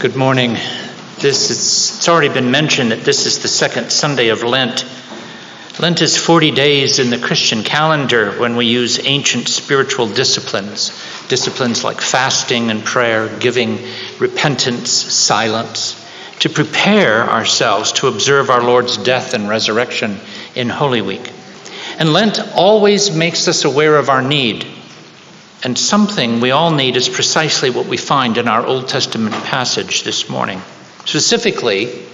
Good 0.00 0.16
morning. 0.16 0.52
This 1.18 1.50
is, 1.50 1.98
it's 1.98 2.08
already 2.08 2.30
been 2.30 2.50
mentioned 2.50 2.90
that 2.90 3.04
this 3.04 3.26
is 3.26 3.40
the 3.40 3.48
second 3.48 3.92
Sunday 3.92 4.28
of 4.28 4.42
Lent. 4.42 4.86
Lent 5.78 6.00
is 6.00 6.16
40 6.16 6.52
days 6.52 6.98
in 6.98 7.10
the 7.10 7.18
Christian 7.18 7.62
calendar 7.62 8.32
when 8.40 8.56
we 8.56 8.64
use 8.64 8.98
ancient 9.04 9.46
spiritual 9.48 10.08
disciplines, 10.08 10.88
disciplines 11.28 11.84
like 11.84 12.00
fasting 12.00 12.70
and 12.70 12.82
prayer, 12.82 13.28
giving, 13.40 13.78
repentance, 14.18 14.90
silence, 14.90 16.02
to 16.38 16.48
prepare 16.48 17.28
ourselves 17.28 17.92
to 17.92 18.08
observe 18.08 18.48
our 18.48 18.62
Lord's 18.62 18.96
death 18.96 19.34
and 19.34 19.50
resurrection 19.50 20.18
in 20.54 20.70
Holy 20.70 21.02
Week. 21.02 21.30
And 21.98 22.14
Lent 22.14 22.40
always 22.54 23.14
makes 23.14 23.48
us 23.48 23.66
aware 23.66 23.96
of 23.96 24.08
our 24.08 24.22
need 24.22 24.66
and 25.62 25.78
something 25.78 26.40
we 26.40 26.50
all 26.50 26.70
need 26.70 26.96
is 26.96 27.08
precisely 27.08 27.70
what 27.70 27.86
we 27.86 27.96
find 27.96 28.38
in 28.38 28.48
our 28.48 28.64
Old 28.64 28.88
Testament 28.88 29.34
passage 29.44 30.02
this 30.04 30.28
morning. 30.28 30.60
Specifically, 31.04 32.06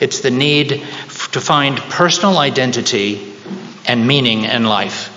it's 0.00 0.20
the 0.20 0.30
need 0.30 0.68
to 0.70 1.40
find 1.40 1.78
personal 1.78 2.38
identity 2.38 3.34
and 3.86 4.06
meaning 4.06 4.44
in 4.44 4.64
life. 4.64 5.10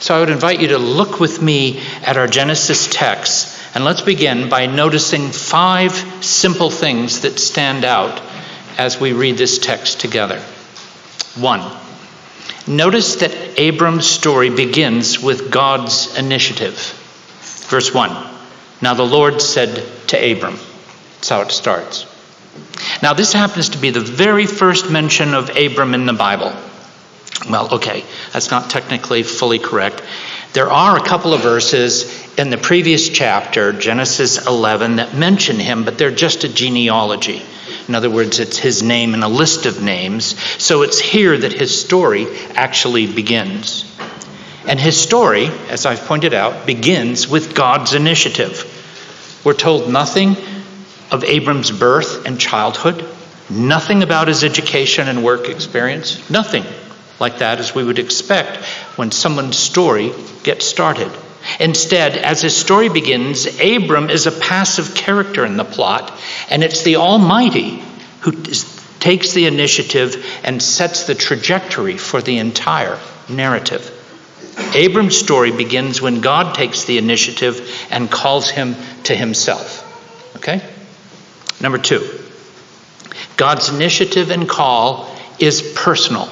So 0.00 0.14
I 0.14 0.20
would 0.20 0.30
invite 0.30 0.60
you 0.60 0.68
to 0.68 0.78
look 0.78 1.18
with 1.18 1.40
me 1.40 1.80
at 2.02 2.16
our 2.16 2.26
Genesis 2.26 2.88
text, 2.92 3.60
and 3.74 3.84
let's 3.84 4.02
begin 4.02 4.48
by 4.48 4.66
noticing 4.66 5.30
five 5.30 5.92
simple 6.24 6.70
things 6.70 7.22
that 7.22 7.38
stand 7.38 7.84
out 7.84 8.22
as 8.78 9.00
we 9.00 9.12
read 9.12 9.36
this 9.36 9.58
text 9.58 10.00
together. 10.00 10.40
One, 11.36 11.60
Notice 12.66 13.16
that 13.16 13.60
Abram's 13.60 14.06
story 14.06 14.50
begins 14.50 15.20
with 15.20 15.50
God's 15.50 16.16
initiative. 16.18 16.76
Verse 17.68 17.92
1 17.92 18.10
Now 18.80 18.94
the 18.94 19.04
Lord 19.04 19.42
said 19.42 19.84
to 20.08 20.32
Abram. 20.32 20.58
That's 21.16 21.28
how 21.28 21.42
it 21.42 21.50
starts. 21.50 22.06
Now, 23.02 23.14
this 23.14 23.32
happens 23.32 23.70
to 23.70 23.78
be 23.78 23.90
the 23.90 24.00
very 24.00 24.46
first 24.46 24.90
mention 24.90 25.34
of 25.34 25.56
Abram 25.56 25.94
in 25.94 26.06
the 26.06 26.12
Bible. 26.12 26.54
Well, 27.48 27.74
okay, 27.74 28.04
that's 28.32 28.50
not 28.50 28.70
technically 28.70 29.22
fully 29.22 29.58
correct. 29.58 30.02
There 30.52 30.70
are 30.70 30.96
a 30.96 31.04
couple 31.04 31.34
of 31.34 31.42
verses 31.42 32.38
in 32.38 32.50
the 32.50 32.56
previous 32.56 33.08
chapter, 33.08 33.72
Genesis 33.72 34.46
11, 34.46 34.96
that 34.96 35.14
mention 35.14 35.58
him, 35.58 35.84
but 35.84 35.98
they're 35.98 36.10
just 36.10 36.44
a 36.44 36.48
genealogy. 36.48 37.42
In 37.88 37.94
other 37.94 38.10
words, 38.10 38.40
it's 38.40 38.58
his 38.58 38.82
name 38.82 39.14
in 39.14 39.22
a 39.22 39.28
list 39.28 39.66
of 39.66 39.82
names. 39.82 40.38
So 40.62 40.82
it's 40.82 40.98
here 40.98 41.36
that 41.36 41.52
his 41.52 41.78
story 41.78 42.26
actually 42.54 43.06
begins. 43.06 43.90
And 44.66 44.80
his 44.80 44.98
story, 44.98 45.46
as 45.68 45.84
I've 45.84 46.00
pointed 46.00 46.32
out, 46.32 46.66
begins 46.66 47.28
with 47.28 47.54
God's 47.54 47.92
initiative. 47.92 48.70
We're 49.44 49.52
told 49.52 49.90
nothing 49.90 50.36
of 51.10 51.22
Abram's 51.24 51.70
birth 51.70 52.24
and 52.24 52.40
childhood, 52.40 53.04
nothing 53.50 54.02
about 54.02 54.28
his 54.28 54.42
education 54.42 55.06
and 55.06 55.22
work 55.22 55.50
experience, 55.50 56.30
nothing 56.30 56.64
like 57.20 57.38
that 57.38 57.60
as 57.60 57.74
we 57.74 57.84
would 57.84 57.98
expect 57.98 58.64
when 58.96 59.10
someone's 59.10 59.58
story 59.58 60.12
gets 60.42 60.64
started. 60.64 61.12
Instead, 61.60 62.16
as 62.16 62.42
his 62.42 62.56
story 62.56 62.88
begins, 62.88 63.46
Abram 63.60 64.10
is 64.10 64.26
a 64.26 64.32
passive 64.32 64.94
character 64.94 65.44
in 65.44 65.56
the 65.56 65.64
plot, 65.64 66.12
and 66.50 66.62
it's 66.62 66.82
the 66.82 66.96
Almighty 66.96 67.82
who 68.20 68.32
takes 69.00 69.32
the 69.32 69.46
initiative 69.46 70.24
and 70.44 70.62
sets 70.62 71.04
the 71.04 71.14
trajectory 71.14 71.98
for 71.98 72.22
the 72.22 72.38
entire 72.38 72.98
narrative. 73.28 73.90
Abram's 74.74 75.16
story 75.16 75.52
begins 75.52 76.00
when 76.00 76.20
God 76.20 76.54
takes 76.54 76.84
the 76.84 76.98
initiative 76.98 77.86
and 77.90 78.10
calls 78.10 78.48
him 78.50 78.76
to 79.04 79.14
himself. 79.14 79.82
Okay? 80.36 80.62
Number 81.60 81.78
two, 81.78 82.20
God's 83.36 83.68
initiative 83.68 84.30
and 84.30 84.48
call 84.48 85.14
is 85.38 85.74
personal. 85.74 86.28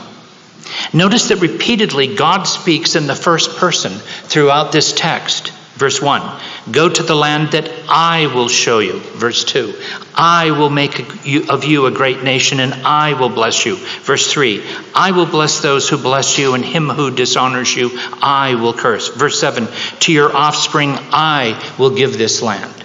Notice 0.92 1.28
that 1.28 1.40
repeatedly 1.40 2.14
God 2.14 2.44
speaks 2.44 2.94
in 2.96 3.06
the 3.06 3.14
first 3.14 3.56
person 3.56 3.92
throughout 3.92 4.72
this 4.72 4.92
text. 4.92 5.52
Verse 5.74 6.00
1 6.00 6.40
Go 6.70 6.88
to 6.88 7.02
the 7.02 7.14
land 7.14 7.52
that 7.52 7.68
I 7.88 8.26
will 8.26 8.48
show 8.48 8.78
you. 8.78 9.00
Verse 9.00 9.44
2 9.44 9.74
I 10.14 10.50
will 10.50 10.70
make 10.70 11.00
of 11.48 11.64
you 11.64 11.86
a 11.86 11.90
great 11.90 12.22
nation 12.22 12.60
and 12.60 12.74
I 12.86 13.14
will 13.14 13.30
bless 13.30 13.64
you. 13.64 13.76
Verse 13.76 14.30
3 14.30 14.62
I 14.94 15.12
will 15.12 15.26
bless 15.26 15.60
those 15.60 15.88
who 15.88 15.96
bless 15.96 16.38
you 16.38 16.54
and 16.54 16.64
him 16.64 16.88
who 16.88 17.10
dishonors 17.10 17.74
you 17.74 17.90
I 18.20 18.54
will 18.54 18.74
curse. 18.74 19.08
Verse 19.08 19.40
7 19.40 19.66
To 20.00 20.12
your 20.12 20.34
offspring 20.34 20.90
I 21.10 21.74
will 21.78 21.96
give 21.96 22.18
this 22.18 22.42
land. 22.42 22.81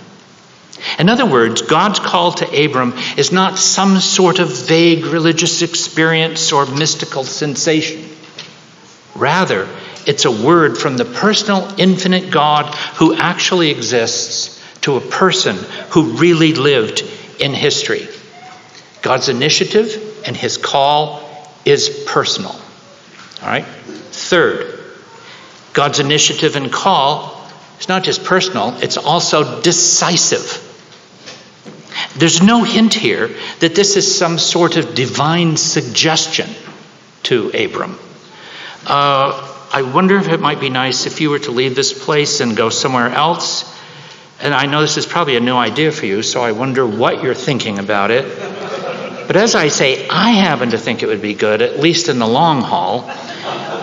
In 0.99 1.09
other 1.09 1.25
words, 1.25 1.61
God's 1.61 1.99
call 1.99 2.33
to 2.33 2.65
Abram 2.65 2.93
is 3.17 3.31
not 3.31 3.57
some 3.57 3.99
sort 3.99 4.39
of 4.39 4.67
vague 4.67 5.05
religious 5.05 5.61
experience 5.61 6.51
or 6.51 6.65
mystical 6.65 7.23
sensation. 7.23 8.09
Rather, 9.15 9.67
it's 10.05 10.25
a 10.25 10.31
word 10.31 10.77
from 10.77 10.97
the 10.97 11.05
personal, 11.05 11.73
infinite 11.77 12.31
God 12.31 12.73
who 12.95 13.15
actually 13.15 13.71
exists 13.71 14.63
to 14.81 14.95
a 14.95 15.01
person 15.01 15.57
who 15.89 16.17
really 16.17 16.53
lived 16.53 17.03
in 17.39 17.53
history. 17.53 18.07
God's 19.01 19.29
initiative 19.29 20.23
and 20.25 20.35
his 20.35 20.57
call 20.57 21.23
is 21.65 22.05
personal. 22.07 22.51
All 22.51 23.47
right? 23.47 23.65
Third, 23.65 24.79
God's 25.73 25.99
initiative 25.99 26.55
and 26.55 26.71
call 26.71 27.45
is 27.79 27.89
not 27.89 28.03
just 28.03 28.23
personal, 28.23 28.77
it's 28.81 28.97
also 28.97 29.61
decisive. 29.61 30.63
There's 32.17 32.41
no 32.41 32.63
hint 32.63 32.93
here 32.93 33.29
that 33.59 33.75
this 33.75 33.95
is 33.95 34.17
some 34.17 34.39
sort 34.39 34.77
of 34.77 34.95
divine 34.95 35.57
suggestion 35.57 36.49
to 37.23 37.49
Abram. 37.49 37.99
Uh, 38.85 39.53
I 39.71 39.81
wonder 39.81 40.17
if 40.17 40.29
it 40.29 40.39
might 40.39 40.59
be 40.59 40.69
nice 40.69 41.05
if 41.05 41.19
you 41.21 41.29
were 41.29 41.39
to 41.39 41.51
leave 41.51 41.75
this 41.75 41.93
place 41.93 42.39
and 42.39 42.55
go 42.55 42.69
somewhere 42.69 43.09
else. 43.09 43.73
And 44.39 44.53
I 44.53 44.65
know 44.65 44.81
this 44.81 44.97
is 44.97 45.05
probably 45.05 45.35
a 45.35 45.41
new 45.41 45.55
idea 45.55 45.91
for 45.91 46.05
you, 46.05 46.23
so 46.23 46.41
I 46.41 46.53
wonder 46.53 46.85
what 46.85 47.21
you're 47.21 47.33
thinking 47.33 47.79
about 47.79 48.11
it. 48.11 48.23
But 49.27 49.35
as 49.35 49.55
I 49.55 49.67
say, 49.67 50.07
I 50.07 50.31
happen 50.31 50.69
to 50.71 50.77
think 50.77 51.03
it 51.03 51.07
would 51.07 51.21
be 51.21 51.33
good, 51.33 51.61
at 51.61 51.79
least 51.79 52.07
in 52.07 52.17
the 52.17 52.27
long 52.27 52.61
haul. 52.61 53.11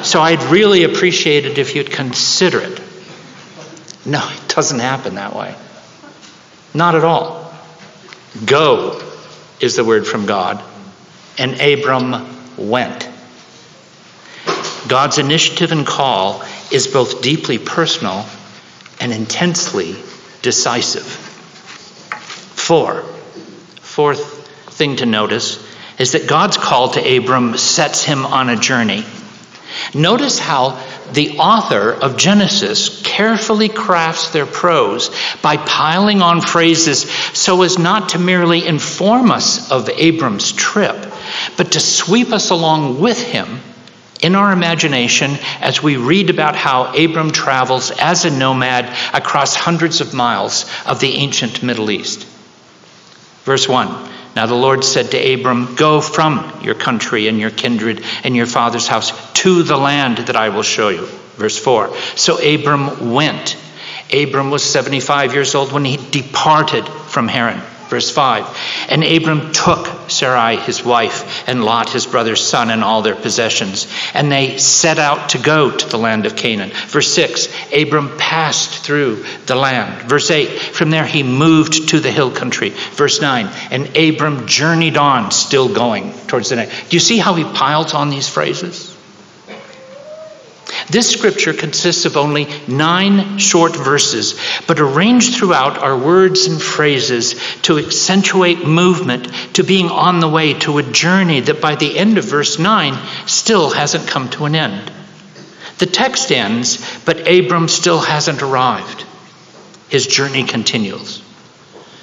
So 0.03 0.21
I'd 0.21 0.43
really 0.45 0.85
appreciate 0.85 1.45
it 1.45 1.59
if 1.59 1.75
you'd 1.75 1.91
consider 1.91 2.61
it. 2.61 2.81
No, 4.07 4.27
it 4.27 4.49
doesn't 4.49 4.79
happen 4.79 5.17
that 5.17 5.35
way. 5.35 5.55
Not 6.73 6.95
at 6.95 7.05
all. 7.05 7.44
Go 8.45 9.01
is 9.61 9.77
the 9.77 9.85
word 9.85 10.07
from 10.07 10.27
God. 10.27 10.63
And 11.39 11.61
Abram 11.61 12.37
went. 12.57 13.09
God's 14.89 15.19
initiative 15.19 15.73
and 15.73 15.87
call 15.87 16.45
is 16.71 16.87
both 16.89 17.23
deeply 17.23 17.59
personal 17.59 18.27
and 19.01 19.13
intensely 19.13 19.97
decisive. 20.43 21.05
Four, 21.05 23.03
fourth 23.81 24.49
thing 24.75 24.97
to 24.97 25.07
notice 25.07 25.65
is 25.99 26.13
that 26.13 26.29
God's 26.29 26.57
call 26.57 26.91
to 26.91 27.17
Abram 27.17 27.57
sets 27.57 28.03
him 28.05 28.27
on 28.27 28.49
a 28.49 28.57
journey. 28.57 29.05
Notice 29.95 30.39
how 30.39 30.81
the 31.15 31.39
author 31.39 31.93
of 31.93 32.17
Genesis 32.17 33.01
carefully 33.03 33.69
crafts 33.69 34.31
their 34.31 34.47
prose 34.47 35.11
by 35.43 35.57
piling 35.57 36.23
on 36.23 36.41
phrases 36.41 37.11
so 37.33 37.63
as 37.63 37.79
not 37.79 38.11
to 38.11 38.19
merely 38.19 38.67
inform 38.67 39.31
us 39.31 39.71
of 39.71 39.89
Abram's 39.89 40.53
trip, 40.53 41.13
but 41.57 41.73
to 41.73 41.81
sweep 41.81 42.33
us 42.33 42.51
along 42.51 43.01
with 43.01 43.21
him 43.21 43.61
in 44.23 44.35
our 44.35 44.53
imagination 44.53 45.33
as 45.61 45.83
we 45.83 45.97
read 45.97 46.31
about 46.31 46.57
how 46.57 46.95
Abram 46.95 47.31
travels 47.31 47.91
as 47.91 48.25
a 48.25 48.31
nomad 48.31 48.87
across 49.13 49.55
hundreds 49.55 50.01
of 50.01 50.15
miles 50.15 50.65
of 50.87 51.01
the 51.01 51.15
ancient 51.15 51.63
Middle 51.63 51.91
East. 51.91 52.25
Verse 53.45 53.69
1 53.69 54.11
now 54.35 54.47
the 54.47 54.55
Lord 54.55 54.85
said 54.85 55.11
to 55.13 55.35
Abram, 55.35 55.75
Go 55.77 56.01
from 56.01 56.61
your 56.63 56.75
country 56.75 57.29
and 57.29 57.39
your 57.39 57.51
kindred 57.51 58.05
and 58.25 58.35
your 58.35 58.47
father's 58.47 58.89
house 58.89 59.13
to 59.35 59.63
the 59.63 59.77
land 59.77 60.19
that 60.19 60.37
I 60.37 60.49
will 60.49 60.63
show 60.63 60.89
you. 60.89 61.07
Verse 61.37 61.59
4. 61.59 61.97
So 62.17 62.39
Abram 62.39 63.13
went. 63.13 63.57
Abram 64.13 64.51
was 64.51 64.65
75 64.65 65.35
years 65.35 65.55
old 65.55 65.73
when 65.73 65.85
he 65.85 65.97
departed 65.97 66.87
from 66.87 67.29
Haran. 67.29 67.63
Verse 67.89 68.11
5 68.11 68.89
And 68.89 69.05
Abram 69.05 69.53
took 69.53 70.11
Sarai 70.11 70.57
his 70.57 70.85
wife, 70.85 71.49
and 71.49 71.65
Lot 71.65 71.91
his 71.91 72.07
brother's 72.07 72.41
son, 72.41 72.71
and 72.71 72.83
all 72.83 73.03
their 73.03 73.15
possessions, 73.15 73.87
and 74.15 74.31
they 74.31 74.59
set 74.59 74.99
out 74.99 75.31
to 75.31 75.39
go 75.39 75.71
to 75.71 75.89
the 75.89 75.99
land 75.99 76.27
of 76.27 76.37
Canaan. 76.37 76.71
Verse 76.89 77.13
6 77.13 77.49
Abram 77.73 78.17
passed 78.17 78.85
through 78.85 79.25
the 79.47 79.57
land. 79.57 80.09
Verse 80.09 80.31
8 80.31 80.49
From 80.49 80.91
there 80.91 81.07
he 81.07 81.23
moved 81.23 81.91
to 81.91 82.01
the 82.01 82.11
hill 82.11 82.31
country. 82.31 82.71
Verse 82.71 83.21
9 83.21 83.49
And 83.71 83.97
Abram 83.97 84.47
journeyed 84.47 84.97
on, 84.97 85.31
still 85.31 85.73
going 85.73 86.13
towards 86.27 86.51
the 86.51 86.57
Negeb. 86.57 86.89
Do 86.89 86.97
you 86.97 87.01
see 87.01 87.19
how 87.19 87.35
he 87.35 87.45
piles 87.45 87.95
on 87.95 88.11
these 88.11 88.29
phrases? 88.29 88.94
This 90.91 91.11
scripture 91.11 91.55
consists 91.55 92.05
of 92.05 92.17
only 92.17 92.47
nine 92.69 93.39
short 93.39 93.75
verses, 93.75 94.39
but 94.67 94.81
arranged 94.81 95.37
throughout 95.37 95.79
are 95.79 95.97
words 95.97 96.47
and 96.47 96.61
phrases 96.61 97.35
to 97.63 97.79
accentuate 97.79 98.67
movement, 98.67 99.33
to 99.55 99.65
being 99.65 99.89
on 99.89 100.21
the 100.21 100.29
way 100.29 100.55
to 100.61 100.79
a 100.79 100.83
journey 100.83 101.41
that 101.41 101.61
by 101.61 101.75
the 101.75 101.99
end 101.99 102.19
of 102.19 102.25
verse 102.25 102.59
9 102.59 102.99
still 103.27 103.71
hasn't 103.71 104.09
come 104.09 104.29
to 104.31 104.45
an 104.45 104.55
end. 104.55 104.93
The 105.79 105.87
text 105.87 106.31
ends, 106.31 107.01
but 107.05 107.29
Abram 107.29 107.69
still 107.69 108.01
hasn't 108.01 108.43
arrived. 108.43 109.05
His 109.89 110.07
journey 110.07 110.45
continues. 110.45 111.23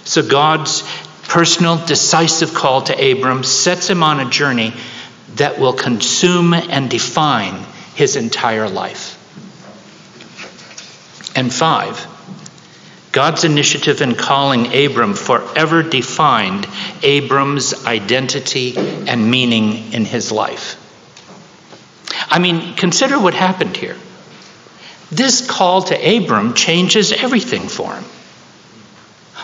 So 0.04 0.28
God's 0.28 0.84
personal, 1.24 1.78
decisive 1.86 2.54
call 2.54 2.82
to 2.84 3.12
Abram 3.12 3.44
sets 3.44 3.90
him 3.90 4.04
on 4.04 4.20
a 4.20 4.30
journey 4.30 4.74
that 5.36 5.60
will 5.60 5.74
consume 5.74 6.54
and 6.54 6.90
define 6.90 7.66
his 7.96 8.16
entire 8.16 8.70
life. 8.70 9.18
And 11.36 11.54
five, 11.54 12.08
God's 13.12 13.44
initiative 13.44 14.02
in 14.02 14.16
calling 14.16 14.74
Abram 14.74 15.16
forever 15.16 15.84
defined 15.84 16.68
Abram's 17.04 17.86
identity 17.86 18.76
and 18.78 19.30
meaning 19.30 19.94
in 19.94 20.06
his 20.06 20.32
life. 20.32 20.78
I 22.30 22.40
mean, 22.40 22.76
consider 22.76 23.20
what 23.20 23.34
happened 23.34 23.76
here. 23.76 23.98
This 25.12 25.46
call 25.46 25.82
to 25.84 25.96
Abram 25.96 26.54
changes 26.54 27.12
everything 27.12 27.68
for 27.68 27.94
him. 27.94 28.06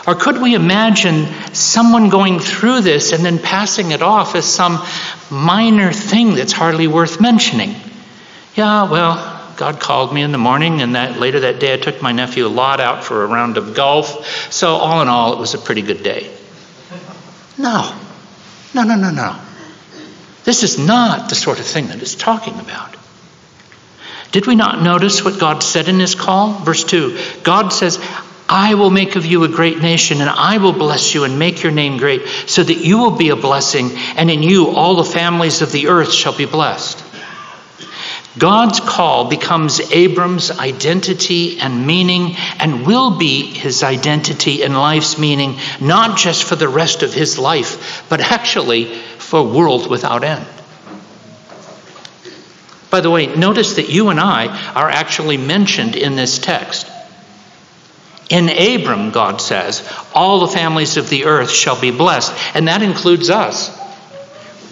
Or 0.06 0.14
could 0.14 0.40
we 0.40 0.54
imagine 0.54 1.26
someone 1.52 2.08
going 2.08 2.38
through 2.38 2.80
this 2.80 3.12
and 3.12 3.22
then 3.22 3.38
passing 3.38 3.90
it 3.90 4.00
off 4.00 4.34
as 4.34 4.46
some 4.46 4.82
minor 5.30 5.92
thing 5.92 6.34
that's 6.34 6.52
hardly 6.52 6.86
worth 6.86 7.20
mentioning? 7.20 7.74
Yeah, 8.54 8.90
well, 8.90 9.38
God 9.56 9.80
called 9.80 10.12
me 10.12 10.22
in 10.22 10.32
the 10.32 10.38
morning, 10.38 10.80
and 10.82 10.94
that 10.94 11.18
later 11.18 11.40
that 11.40 11.58
day 11.58 11.74
I 11.74 11.76
took 11.76 12.00
my 12.00 12.12
nephew 12.12 12.46
a 12.46 12.48
Lot 12.48 12.80
out 12.80 13.04
for 13.04 13.24
a 13.24 13.26
round 13.26 13.56
of 13.56 13.74
golf. 13.74 14.52
So 14.52 14.76
all 14.76 15.02
in 15.02 15.08
all, 15.08 15.32
it 15.32 15.38
was 15.38 15.54
a 15.54 15.58
pretty 15.58 15.82
good 15.82 16.02
day. 16.02 16.30
No, 17.58 17.92
no, 18.74 18.84
no, 18.84 18.94
no, 18.94 19.10
no. 19.10 19.36
This 20.44 20.62
is 20.62 20.78
not 20.78 21.28
the 21.28 21.34
sort 21.34 21.58
of 21.58 21.66
thing 21.66 21.88
that 21.88 22.00
it's 22.00 22.14
talking 22.14 22.58
about. 22.60 22.96
Did 24.30 24.46
we 24.46 24.54
not 24.54 24.82
notice 24.82 25.24
what 25.24 25.40
God 25.40 25.62
said 25.62 25.88
in 25.88 25.98
his 25.98 26.14
call? 26.14 26.52
Verse 26.52 26.84
2 26.84 27.18
God 27.42 27.70
says, 27.70 27.98
I 28.48 28.74
will 28.74 28.90
make 28.90 29.16
of 29.16 29.26
you 29.26 29.44
a 29.44 29.48
great 29.48 29.80
nation, 29.80 30.20
and 30.20 30.30
I 30.30 30.58
will 30.58 30.72
bless 30.72 31.14
you 31.14 31.24
and 31.24 31.38
make 31.38 31.62
your 31.62 31.72
name 31.72 31.98
great, 31.98 32.26
so 32.46 32.62
that 32.62 32.78
you 32.78 32.98
will 32.98 33.16
be 33.16 33.28
a 33.28 33.36
blessing, 33.36 33.90
and 34.16 34.30
in 34.30 34.42
you 34.42 34.68
all 34.68 34.96
the 34.96 35.04
families 35.04 35.60
of 35.60 35.70
the 35.70 35.88
earth 35.88 36.12
shall 36.12 36.36
be 36.36 36.46
blessed. 36.46 37.04
God's 38.38 38.80
call 38.80 39.28
becomes 39.28 39.80
Abram's 39.80 40.50
identity 40.50 41.58
and 41.60 41.86
meaning, 41.86 42.36
and 42.58 42.86
will 42.86 43.18
be 43.18 43.42
his 43.42 43.82
identity 43.82 44.62
and 44.62 44.74
life's 44.74 45.18
meaning, 45.18 45.58
not 45.80 46.16
just 46.16 46.44
for 46.44 46.56
the 46.56 46.68
rest 46.68 47.02
of 47.02 47.12
his 47.12 47.38
life, 47.38 48.06
but 48.08 48.20
actually 48.20 48.84
for 48.84 49.40
a 49.40 49.44
world 49.44 49.90
without 49.90 50.24
end. 50.24 50.46
By 52.90 53.00
the 53.00 53.10
way, 53.10 53.26
notice 53.26 53.74
that 53.74 53.90
you 53.90 54.08
and 54.08 54.18
I 54.18 54.46
are 54.72 54.88
actually 54.88 55.36
mentioned 55.36 55.96
in 55.96 56.16
this 56.16 56.38
text. 56.38 56.90
In 58.30 58.48
Abram, 58.48 59.10
God 59.10 59.40
says, 59.40 59.90
all 60.14 60.40
the 60.40 60.48
families 60.48 60.96
of 60.96 61.08
the 61.08 61.24
earth 61.24 61.50
shall 61.50 61.80
be 61.80 61.90
blessed, 61.90 62.32
and 62.54 62.68
that 62.68 62.82
includes 62.82 63.30
us. 63.30 63.77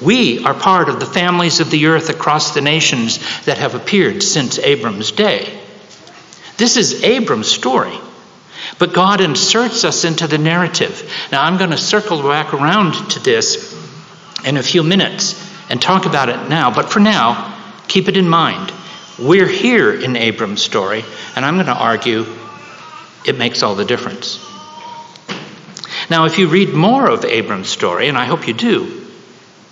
We 0.03 0.45
are 0.45 0.55
part 0.55 0.89
of 0.89 1.01
the 1.01 1.07
families 1.07 1.61
of 1.61 1.71
the 1.71 1.87
earth 1.87 2.11
across 2.11 2.53
the 2.53 2.61
nations 2.61 3.19
that 3.45 3.59
have 3.59 3.75
appeared 3.75 4.23
since 4.23 4.59
Abram's 4.59 5.11
day. 5.13 5.59
This 6.59 6.77
is 6.77 7.03
Abram's 7.03 7.49
story, 7.49 7.99
but 8.79 8.93
God 8.93 9.21
inserts 9.21 9.85
us 9.85 10.05
into 10.05 10.27
the 10.27 10.39
narrative. 10.39 11.11
Now, 11.33 11.43
I'm 11.43 11.57
going 11.57 11.71
to 11.71 11.79
circle 11.79 12.23
back 12.23 12.53
around 12.53 13.11
to 13.11 13.21
this 13.21 13.75
in 14.45 14.57
a 14.57 14.63
few 14.63 14.83
minutes 14.83 15.43
and 15.71 15.81
talk 15.81 16.05
about 16.05 16.29
it 16.29 16.49
now, 16.49 16.75
but 16.75 16.91
for 16.91 17.01
now, 17.01 17.55
keep 17.89 18.09
it 18.09 18.17
in 18.17 18.29
mind. 18.29 18.73
We're 19.19 19.49
here 19.49 19.95
in 19.99 20.15
Abram's 20.15 20.63
story, 20.63 21.05
and 21.35 21.45
I'm 21.45 21.55
going 21.55 21.67
to 21.67 21.75
argue 21.75 22.27
it 23.25 23.39
makes 23.39 23.63
all 23.63 23.75
the 23.75 23.85
difference. 23.85 24.39
Now, 26.11 26.27
if 26.27 26.39
you 26.39 26.49
read 26.49 26.75
more 26.75 27.11
of 27.11 27.25
Abram's 27.25 27.71
story, 27.71 28.09
and 28.09 28.19
I 28.19 28.27
hope 28.27 28.47
you 28.47 28.55
do, 28.55 29.06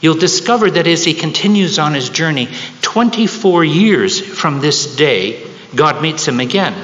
you'll 0.05 0.15
discover 0.15 0.71
that 0.71 0.87
as 0.87 1.05
he 1.05 1.15
continues 1.15 1.79
on 1.79 1.95
his 1.95 2.11
journey, 2.11 2.49
24 2.83 3.65
years 3.65 4.21
from 4.21 4.61
this 4.61 4.95
day, 4.97 5.45
God 5.75 6.03
meets 6.03 6.29
him 6.29 6.41
again. 6.41 6.75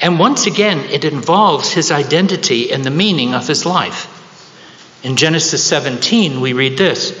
And 0.00 0.18
once 0.18 0.46
again, 0.46 0.78
it 0.90 1.04
involves 1.04 1.70
his 1.72 1.90
identity 1.90 2.72
and 2.72 2.82
the 2.82 2.90
meaning 2.90 3.34
of 3.34 3.46
his 3.46 3.66
life. 3.66 4.10
In 5.04 5.16
Genesis 5.16 5.62
17, 5.64 6.40
we 6.40 6.54
read 6.54 6.78
this 6.78 7.12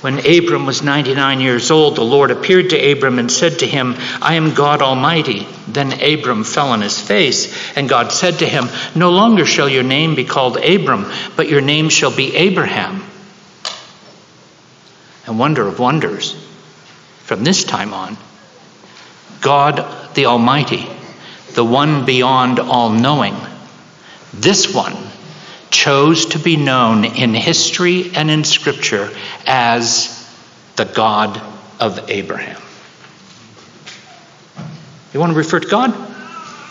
when 0.00 0.20
Abram 0.20 0.64
was 0.64 0.82
99 0.82 1.40
years 1.40 1.72
old, 1.72 1.96
the 1.96 2.04
Lord 2.04 2.30
appeared 2.30 2.70
to 2.70 2.92
Abram 2.92 3.18
and 3.18 3.30
said 3.30 3.58
to 3.58 3.66
him, 3.66 3.96
I 4.22 4.34
am 4.34 4.54
God 4.54 4.80
Almighty. 4.80 5.44
Then 5.66 5.92
Abram 5.92 6.44
fell 6.44 6.68
on 6.68 6.82
his 6.82 7.00
face, 7.00 7.76
and 7.76 7.88
God 7.88 8.12
said 8.12 8.38
to 8.38 8.46
him, 8.46 8.68
No 8.94 9.10
longer 9.10 9.44
shall 9.44 9.68
your 9.68 9.82
name 9.82 10.14
be 10.14 10.24
called 10.24 10.56
Abram, 10.56 11.10
but 11.34 11.48
your 11.48 11.60
name 11.60 11.88
shall 11.88 12.14
be 12.14 12.34
Abraham. 12.36 13.02
And 15.28 15.38
wonder 15.38 15.68
of 15.68 15.78
wonders, 15.78 16.32
from 17.24 17.44
this 17.44 17.62
time 17.62 17.92
on, 17.92 18.16
God 19.42 20.14
the 20.14 20.24
Almighty, 20.24 20.86
the 21.52 21.62
one 21.62 22.06
beyond 22.06 22.58
all 22.58 22.88
knowing, 22.88 23.36
this 24.32 24.72
one 24.74 24.96
chose 25.68 26.24
to 26.26 26.38
be 26.38 26.56
known 26.56 27.04
in 27.04 27.34
history 27.34 28.10
and 28.14 28.30
in 28.30 28.42
Scripture 28.42 29.10
as 29.46 30.26
the 30.76 30.86
God 30.86 31.38
of 31.78 32.08
Abraham. 32.08 32.62
You 35.12 35.20
want 35.20 35.32
to 35.32 35.36
refer 35.36 35.60
to 35.60 35.68
God? 35.68 35.92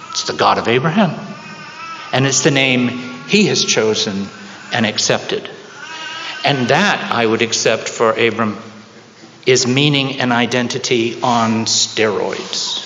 It's 0.09 0.23
the 0.23 0.33
God 0.33 0.57
of 0.57 0.67
Abraham. 0.67 1.11
And 2.11 2.25
it's 2.25 2.41
the 2.41 2.49
name 2.49 2.87
he 3.27 3.45
has 3.45 3.63
chosen 3.63 4.25
and 4.73 4.83
accepted. 4.83 5.47
And 6.43 6.69
that 6.69 7.11
I 7.11 7.25
would 7.25 7.41
accept 7.41 7.89
for 7.89 8.11
Abram 8.11 8.57
is 9.45 9.65
meaning 9.65 10.19
and 10.19 10.31
identity 10.31 11.21
on 11.21 11.65
steroids. 11.65 12.83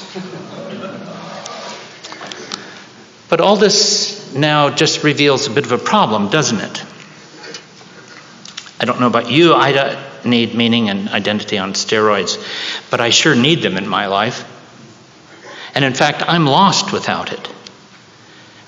But 3.30 3.42
all 3.42 3.56
this 3.56 4.34
now 4.36 4.70
just 4.70 5.04
reveals 5.04 5.48
a 5.48 5.50
bit 5.52 5.66
of 5.66 5.72
a 5.72 5.78
problem, 5.78 6.30
doesn't 6.30 6.60
it? 6.60 6.84
I 8.80 8.86
don't 8.86 9.00
know 9.00 9.08
about 9.08 9.32
you, 9.32 9.54
I 9.54 9.72
don't 9.72 10.26
need 10.26 10.54
meaning 10.54 10.90
and 10.90 11.10
identity 11.10 11.58
on 11.58 11.74
steroids, 11.74 12.38
but 12.92 13.00
I 13.02 13.10
sure 13.10 13.36
need 13.36 13.62
them 13.62 13.78
in 13.78 13.88
my 13.88 14.08
life. 14.08 14.46
And 15.74 15.86
in 15.86 15.94
fact, 15.94 16.24
I'm 16.28 16.46
lost 16.46 16.92
without 16.92 17.32
it. 17.32 17.50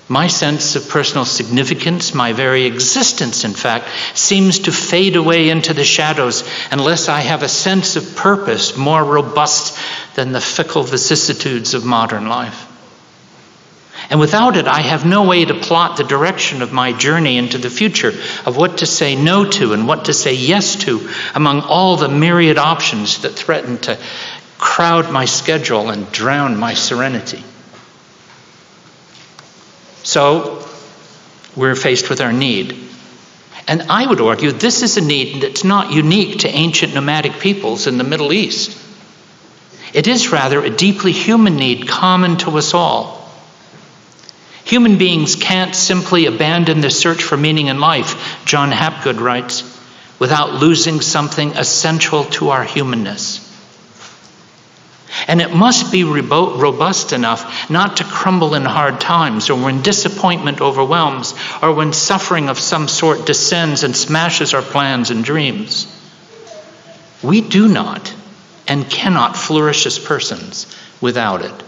My 0.08 0.26
sense 0.26 0.76
of 0.76 0.90
personal 0.90 1.24
significance, 1.24 2.12
my 2.14 2.34
very 2.34 2.66
existence, 2.66 3.44
in 3.44 3.54
fact, 3.54 3.88
seems 4.12 4.58
to 4.60 4.72
fade 4.72 5.16
away 5.16 5.48
into 5.48 5.72
the 5.72 5.84
shadows 5.84 6.44
unless 6.70 7.08
I 7.08 7.20
have 7.20 7.42
a 7.42 7.48
sense 7.48 7.96
of 7.96 8.14
purpose 8.14 8.76
more 8.76 9.02
robust 9.02 9.78
than 10.14 10.32
the 10.32 10.42
fickle 10.42 10.82
vicissitudes 10.82 11.72
of 11.72 11.86
modern 11.86 12.28
life. 12.28 12.70
And 14.10 14.20
without 14.20 14.56
it, 14.58 14.66
I 14.66 14.80
have 14.80 15.06
no 15.06 15.24
way 15.24 15.46
to 15.46 15.54
plot 15.54 15.96
the 15.96 16.04
direction 16.04 16.60
of 16.60 16.72
my 16.72 16.92
journey 16.92 17.38
into 17.38 17.56
the 17.56 17.70
future, 17.70 18.12
of 18.44 18.58
what 18.58 18.78
to 18.78 18.86
say 18.86 19.16
no 19.16 19.48
to 19.48 19.72
and 19.72 19.88
what 19.88 20.04
to 20.06 20.12
say 20.12 20.34
yes 20.34 20.76
to 20.84 21.08
among 21.34 21.62
all 21.62 21.96
the 21.96 22.10
myriad 22.10 22.58
options 22.58 23.22
that 23.22 23.30
threaten 23.30 23.78
to 23.78 23.98
crowd 24.58 25.10
my 25.10 25.24
schedule 25.24 25.88
and 25.88 26.12
drown 26.12 26.58
my 26.58 26.74
serenity. 26.74 27.42
So, 30.04 30.64
we're 31.56 31.74
faced 31.74 32.08
with 32.08 32.20
our 32.20 32.32
need. 32.32 32.78
And 33.66 33.82
I 33.82 34.06
would 34.06 34.20
argue 34.20 34.52
this 34.52 34.82
is 34.82 34.96
a 34.96 35.00
need 35.00 35.42
that's 35.42 35.64
not 35.64 35.92
unique 35.92 36.40
to 36.40 36.48
ancient 36.48 36.94
nomadic 36.94 37.40
peoples 37.40 37.86
in 37.86 37.96
the 37.96 38.04
Middle 38.04 38.32
East. 38.32 38.78
It 39.94 40.06
is 40.06 40.30
rather 40.30 40.62
a 40.62 40.70
deeply 40.70 41.12
human 41.12 41.56
need 41.56 41.88
common 41.88 42.36
to 42.38 42.58
us 42.58 42.74
all. 42.74 43.30
Human 44.64 44.98
beings 44.98 45.36
can't 45.36 45.74
simply 45.74 46.26
abandon 46.26 46.80
the 46.80 46.90
search 46.90 47.22
for 47.22 47.36
meaning 47.36 47.68
in 47.68 47.80
life, 47.80 48.44
John 48.44 48.70
Habgood 48.72 49.20
writes, 49.20 49.62
without 50.18 50.54
losing 50.54 51.00
something 51.00 51.56
essential 51.56 52.24
to 52.24 52.50
our 52.50 52.64
humanness. 52.64 53.43
And 55.26 55.40
it 55.40 55.54
must 55.54 55.90
be 55.90 56.04
robust 56.04 57.12
enough 57.12 57.70
not 57.70 57.98
to 57.98 58.04
crumble 58.04 58.54
in 58.54 58.64
hard 58.64 59.00
times 59.00 59.48
or 59.48 59.62
when 59.62 59.82
disappointment 59.82 60.60
overwhelms 60.60 61.34
or 61.62 61.72
when 61.72 61.92
suffering 61.92 62.48
of 62.48 62.58
some 62.58 62.88
sort 62.88 63.26
descends 63.26 63.84
and 63.84 63.96
smashes 63.96 64.52
our 64.52 64.62
plans 64.62 65.10
and 65.10 65.24
dreams. 65.24 65.86
We 67.22 67.40
do 67.40 67.68
not 67.68 68.14
and 68.68 68.88
cannot 68.88 69.36
flourish 69.36 69.86
as 69.86 69.98
persons 69.98 70.66
without 71.00 71.42
it. 71.42 71.62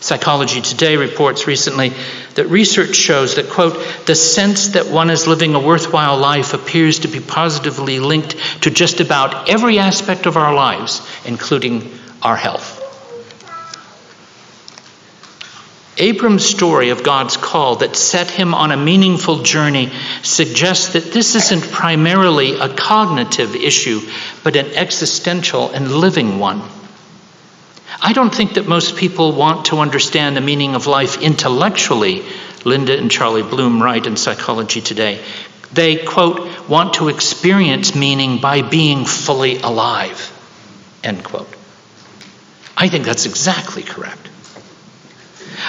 Psychology 0.00 0.62
Today 0.62 0.96
reports 0.96 1.46
recently 1.46 1.92
that 2.34 2.46
research 2.46 2.94
shows 2.94 3.36
that, 3.36 3.50
quote, 3.50 3.74
the 4.06 4.14
sense 4.14 4.68
that 4.68 4.86
one 4.86 5.10
is 5.10 5.26
living 5.26 5.54
a 5.54 5.60
worthwhile 5.60 6.16
life 6.16 6.54
appears 6.54 7.00
to 7.00 7.08
be 7.08 7.20
positively 7.20 8.00
linked 8.00 8.34
to 8.62 8.70
just 8.70 9.00
about 9.00 9.50
every 9.50 9.78
aspect 9.78 10.24
of 10.24 10.38
our 10.38 10.54
lives, 10.54 11.06
including 11.26 11.99
our 12.22 12.36
health. 12.36 12.80
Abram's 16.00 16.46
story 16.46 16.90
of 16.90 17.04
God's 17.04 17.36
call 17.36 17.76
that 17.76 17.94
set 17.94 18.30
him 18.30 18.54
on 18.54 18.72
a 18.72 18.76
meaningful 18.76 19.42
journey 19.42 19.92
suggests 20.22 20.94
that 20.94 21.12
this 21.12 21.34
isn't 21.34 21.72
primarily 21.72 22.58
a 22.58 22.74
cognitive 22.74 23.54
issue, 23.54 24.00
but 24.42 24.56
an 24.56 24.74
existential 24.74 25.70
and 25.70 25.92
living 25.92 26.38
one. 26.38 26.62
I 28.00 28.14
don't 28.14 28.34
think 28.34 28.54
that 28.54 28.66
most 28.66 28.96
people 28.96 29.32
want 29.32 29.66
to 29.66 29.80
understand 29.80 30.36
the 30.36 30.40
meaning 30.40 30.74
of 30.74 30.86
life 30.86 31.20
intellectually, 31.20 32.24
Linda 32.64 32.96
and 32.96 33.10
Charlie 33.10 33.42
Bloom 33.42 33.82
write 33.82 34.06
in 34.06 34.16
Psychology 34.16 34.80
Today. 34.80 35.22
They, 35.72 35.96
quote, 35.96 36.66
want 36.66 36.94
to 36.94 37.08
experience 37.08 37.94
meaning 37.94 38.40
by 38.40 38.62
being 38.62 39.04
fully 39.04 39.58
alive, 39.58 40.32
end 41.04 41.22
quote. 41.24 41.59
I 42.80 42.88
think 42.88 43.04
that's 43.04 43.26
exactly 43.26 43.82
correct. 43.82 44.30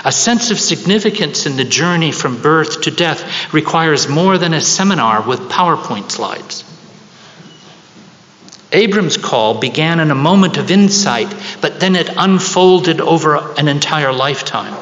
A 0.06 0.14
sense 0.14 0.50
of 0.50 0.60
significance 0.60 1.46
in 1.46 1.58
the 1.58 1.66
journey 1.66 2.14
from 2.14 2.42
birth 2.42 2.84
to 2.84 2.92
death 2.92 3.54
requires 3.54 4.08
more 4.08 4.38
than 4.38 4.54
a 4.54 4.62
seminar 4.62 5.22
with 5.22 5.42
PowerPoint 5.42 6.10
slides. 6.10 6.64
Abram's 8.72 9.18
call 9.18 9.60
began 9.60 10.00
in 10.00 10.10
a 10.10 10.16
moment 10.16 10.56
of 10.56 10.72
insight, 10.72 11.28
but 11.60 11.82
then 11.82 11.98
it 11.98 12.10
unfolded 12.16 13.02
over 13.02 13.36
an 13.60 13.68
entire 13.68 14.14
lifetime. 14.14 14.74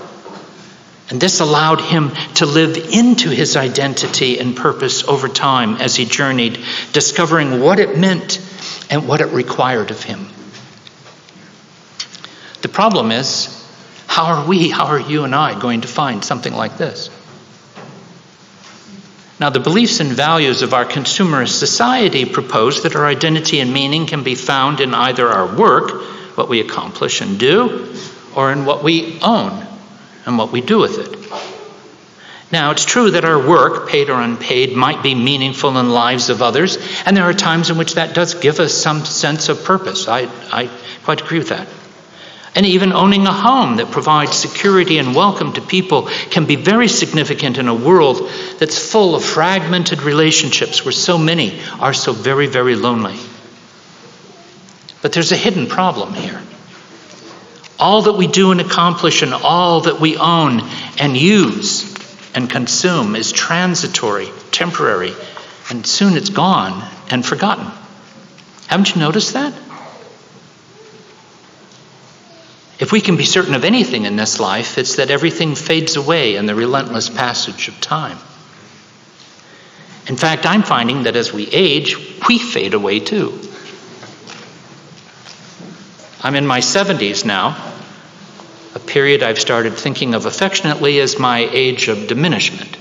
And 1.10 1.20
this 1.20 1.40
allowed 1.40 1.82
him 1.82 2.12
to 2.36 2.46
live 2.46 2.78
into 2.78 3.32
his 3.32 3.58
identity 3.58 4.38
and 4.38 4.56
purpose 4.56 5.04
over 5.04 5.28
time 5.28 5.78
as 5.78 5.96
he 5.96 6.06
journeyed, 6.06 6.60
discovering 6.94 7.60
what 7.60 7.80
it 7.80 7.98
meant 7.98 8.40
and 8.92 9.08
what 9.08 9.22
it 9.22 9.34
required 9.34 9.90
of 9.90 10.04
him. 10.04 10.29
Problem 12.80 13.12
is, 13.12 13.70
how 14.08 14.28
are 14.28 14.48
we, 14.48 14.70
how 14.70 14.86
are 14.86 15.02
you 15.02 15.26
and 15.26 15.36
I 15.36 15.60
going 15.60 15.82
to 15.82 15.88
find 15.90 16.24
something 16.24 16.54
like 16.54 16.78
this? 16.78 17.10
Now, 19.38 19.50
the 19.50 19.60
beliefs 19.60 20.00
and 20.00 20.14
values 20.14 20.62
of 20.62 20.74
our 20.74 20.86
consumerist 20.86 21.60
society 21.60 22.24
propose 22.24 22.84
that 22.84 22.96
our 22.96 23.06
identity 23.06 23.60
and 23.60 23.74
meaning 23.74 24.06
can 24.06 24.24
be 24.24 24.36
found 24.36 24.80
in 24.80 24.94
either 24.94 25.28
our 25.28 25.58
work, 25.58 25.92
what 26.38 26.48
we 26.48 26.62
accomplish 26.62 27.20
and 27.20 27.38
do, 27.38 27.94
or 28.34 28.54
in 28.54 28.64
what 28.64 28.82
we 28.82 29.20
own 29.22 29.68
and 30.26 30.38
what 30.38 30.54
we 30.54 30.62
do 30.62 30.80
with 30.80 31.00
it. 31.00 32.50
Now, 32.50 32.72
it's 32.72 32.86
true 32.86 33.12
that 33.12 33.26
our 33.26 33.46
work, 33.46 33.90
paid 33.90 34.10
or 34.10 34.22
unpaid, 34.22 34.74
might 34.74 35.04
be 35.04 35.16
meaningful 35.16 35.78
in 35.78 35.90
lives 35.90 36.30
of 36.30 36.42
others, 36.42 36.78
and 37.06 37.18
there 37.18 37.26
are 37.26 37.34
times 37.34 37.72
in 37.72 37.78
which 37.78 37.96
that 37.96 38.16
does 38.16 38.36
give 38.36 38.62
us 38.62 38.74
some 38.74 39.04
sense 39.04 39.50
of 39.50 39.66
purpose. 39.66 40.08
I, 40.08 40.30
I 40.50 40.70
quite 41.04 41.20
agree 41.20 41.40
with 41.40 41.50
that. 41.50 41.68
And 42.56 42.66
even 42.66 42.94
owning 42.94 43.28
a 43.28 43.32
home 43.32 43.78
that 43.78 43.92
provides 43.92 44.36
security 44.36 44.98
and 44.98 45.16
welcome 45.16 45.54
to 45.54 45.62
people 45.62 46.10
can 46.32 46.46
be 46.46 46.56
very 46.56 46.88
significant 46.88 47.58
in 47.58 47.68
a 47.68 47.76
world 47.76 48.30
that's 48.58 48.92
full 48.92 49.16
of 49.16 49.24
fragmented 49.24 50.02
relationships 50.02 50.84
where 50.84 50.92
so 50.92 51.18
many 51.18 51.60
are 51.80 51.94
so 51.94 52.12
very, 52.12 52.48
very 52.48 52.76
lonely. 52.76 53.18
But 55.02 55.14
there's 55.14 55.32
a 55.32 55.38
hidden 55.38 55.68
problem 55.68 56.14
here. 56.14 56.42
All 57.80 58.02
that 58.04 58.14
we 58.14 58.28
do 58.28 58.52
and 58.52 58.60
accomplish 58.60 59.22
and 59.22 59.34
all 59.34 59.82
that 59.82 60.02
we 60.02 60.18
own 60.18 60.62
and 61.00 61.16
use 61.16 61.96
and 62.36 62.50
consume 62.50 63.16
is 63.16 63.32
transitory, 63.32 64.30
temporary, 64.52 65.14
and 65.70 65.86
soon 65.86 66.18
it's 66.18 66.30
gone 66.30 66.84
and 67.10 67.26
forgotten. 67.26 67.72
Haven't 68.68 68.94
you 68.94 69.02
noticed 69.02 69.34
that? 69.34 69.54
If 72.80 72.94
we 72.94 73.02
can 73.02 73.18
be 73.18 73.26
certain 73.26 73.56
of 73.56 73.66
anything 73.66 74.06
in 74.06 74.16
this 74.16 74.40
life, 74.40 74.78
it's 74.78 74.96
that 74.96 75.12
everything 75.12 75.56
fades 75.56 75.98
away 75.98 76.38
in 76.38 76.46
the 76.46 76.56
relentless 76.56 77.10
passage 77.10 77.68
of 77.68 77.80
time. 77.82 78.18
In 80.08 80.16
fact, 80.16 80.46
I'm 80.46 80.64
finding 80.64 81.04
that 81.04 81.18
as 81.18 81.34
we 81.34 81.48
age, 81.48 81.98
we 82.28 82.40
fade 82.40 82.74
away 82.74 83.02
too. 83.02 83.38
I'm 86.22 86.36
in 86.36 86.48
my 86.48 86.60
70s 86.60 87.26
now, 87.26 87.74
a 88.76 88.80
period 88.80 89.24
I've 89.24 89.40
started 89.40 89.74
thinking 89.74 90.16
of 90.16 90.26
affectionately 90.26 91.00
as 91.00 91.20
my 91.20 91.40
age 91.52 91.90
of 91.90 92.08
diminishment. 92.08 92.76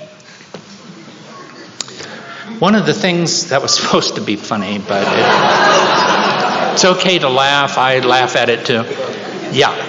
One 2.61 2.75
of 2.75 2.87
the 2.87 2.95
things 2.95 3.51
that 3.51 3.63
was 3.63 3.75
supposed 3.81 4.15
to 4.15 4.21
be 4.21 4.37
funny, 4.37 4.79
but 4.79 5.03
it, 5.07 6.73
it's 6.75 6.85
okay 6.85 7.19
to 7.19 7.29
laugh. 7.29 7.79
I 7.79 7.99
laugh 7.99 8.37
at 8.37 8.49
it 8.49 8.65
too. 8.65 8.85
Yeah. 9.53 9.88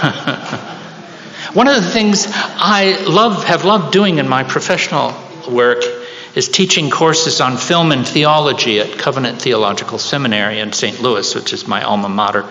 One 1.52 1.68
of 1.68 1.76
the 1.76 1.90
things 1.90 2.26
I 2.28 3.04
love, 3.06 3.44
have 3.44 3.64
loved 3.64 3.92
doing 3.92 4.18
in 4.18 4.28
my 4.28 4.44
professional 4.44 5.14
work 5.50 5.82
is 6.34 6.48
teaching 6.48 6.90
courses 6.90 7.40
on 7.40 7.56
film 7.56 7.92
and 7.92 8.06
theology 8.06 8.80
at 8.80 8.98
Covenant 8.98 9.42
Theological 9.42 9.98
Seminary 9.98 10.60
in 10.60 10.72
St. 10.72 11.00
Louis, 11.02 11.34
which 11.34 11.52
is 11.52 11.66
my 11.66 11.82
alma 11.82 12.08
mater. 12.08 12.48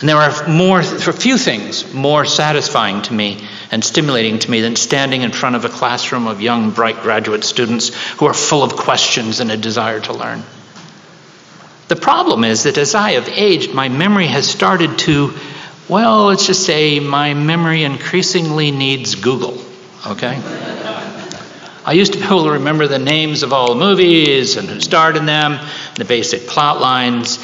And 0.00 0.08
there 0.08 0.16
are 0.16 0.48
more, 0.48 0.82
for 0.82 1.12
few 1.12 1.36
things 1.36 1.92
more 1.92 2.24
satisfying 2.24 3.02
to 3.02 3.12
me 3.12 3.46
and 3.70 3.84
stimulating 3.84 4.38
to 4.38 4.50
me 4.50 4.60
than 4.60 4.76
standing 4.76 5.22
in 5.22 5.32
front 5.32 5.56
of 5.56 5.64
a 5.64 5.68
classroom 5.68 6.26
of 6.26 6.40
young, 6.40 6.70
bright 6.70 7.00
graduate 7.00 7.44
students 7.44 7.88
who 8.14 8.26
are 8.26 8.34
full 8.34 8.62
of 8.62 8.76
questions 8.76 9.40
and 9.40 9.50
a 9.50 9.56
desire 9.56 10.00
to 10.00 10.12
learn. 10.12 10.42
The 11.88 11.96
problem 11.96 12.44
is 12.44 12.62
that 12.62 12.78
as 12.78 12.94
I 12.94 13.12
have 13.12 13.28
aged, 13.28 13.74
my 13.74 13.88
memory 13.88 14.28
has 14.28 14.48
started 14.48 14.98
to 15.00 15.34
well, 15.90 16.26
let's 16.26 16.46
just 16.46 16.64
say 16.64 17.00
my 17.00 17.34
memory 17.34 17.82
increasingly 17.82 18.70
needs 18.70 19.16
Google, 19.16 19.60
okay? 20.06 20.40
I 21.84 21.94
used 21.94 22.12
to 22.12 22.20
be 22.20 22.24
able 22.24 22.44
to 22.44 22.52
remember 22.52 22.86
the 22.86 23.00
names 23.00 23.42
of 23.42 23.52
all 23.52 23.74
the 23.74 23.80
movies 23.80 24.56
and 24.56 24.68
who 24.68 24.80
starred 24.80 25.16
in 25.16 25.26
them, 25.26 25.58
the 25.96 26.04
basic 26.04 26.46
plot 26.46 26.80
lines. 26.80 27.38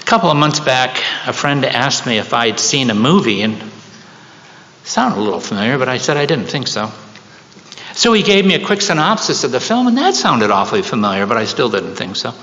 A 0.00 0.02
couple 0.04 0.30
of 0.32 0.36
months 0.36 0.58
back, 0.58 1.00
a 1.28 1.32
friend 1.32 1.64
asked 1.64 2.04
me 2.04 2.18
if 2.18 2.34
I'd 2.34 2.58
seen 2.58 2.90
a 2.90 2.94
movie, 2.94 3.42
and 3.42 3.62
sounded 4.82 5.18
a 5.18 5.22
little 5.22 5.38
familiar, 5.38 5.78
but 5.78 5.88
I 5.88 5.98
said 5.98 6.16
I 6.16 6.26
didn't 6.26 6.46
think 6.46 6.66
so. 6.66 6.90
So 7.94 8.12
he 8.14 8.24
gave 8.24 8.44
me 8.44 8.54
a 8.54 8.66
quick 8.66 8.80
synopsis 8.80 9.44
of 9.44 9.52
the 9.52 9.60
film, 9.60 9.86
and 9.86 9.96
that 9.98 10.14
sounded 10.14 10.50
awfully 10.50 10.82
familiar, 10.82 11.26
but 11.26 11.36
I 11.36 11.44
still 11.44 11.68
didn't 11.68 11.94
think 11.94 12.16
so. 12.16 12.34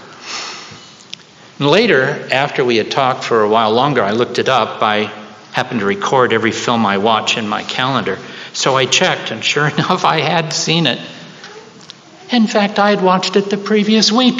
And 1.59 1.67
later, 1.67 2.29
after 2.31 2.63
we 2.63 2.77
had 2.77 2.91
talked 2.91 3.25
for 3.25 3.41
a 3.41 3.49
while 3.49 3.71
longer, 3.71 4.01
I 4.01 4.11
looked 4.11 4.39
it 4.39 4.47
up. 4.47 4.81
I 4.81 5.11
happen 5.59 5.79
to 5.79 5.85
record 5.85 6.31
every 6.31 6.53
film 6.53 6.85
I 6.85 6.99
watch 6.99 7.37
in 7.37 7.45
my 7.45 7.63
calendar. 7.63 8.17
So 8.53 8.77
I 8.77 8.85
checked, 8.85 9.31
and 9.31 9.43
sure 9.43 9.67
enough, 9.75 10.05
I 10.05 10.21
had 10.21 10.53
seen 10.53 10.87
it. 10.87 10.99
In 12.31 12.47
fact, 12.47 12.79
I 12.79 12.91
had 12.91 13.01
watched 13.03 13.35
it 13.35 13.49
the 13.49 13.57
previous 13.57 14.09
week. 14.09 14.37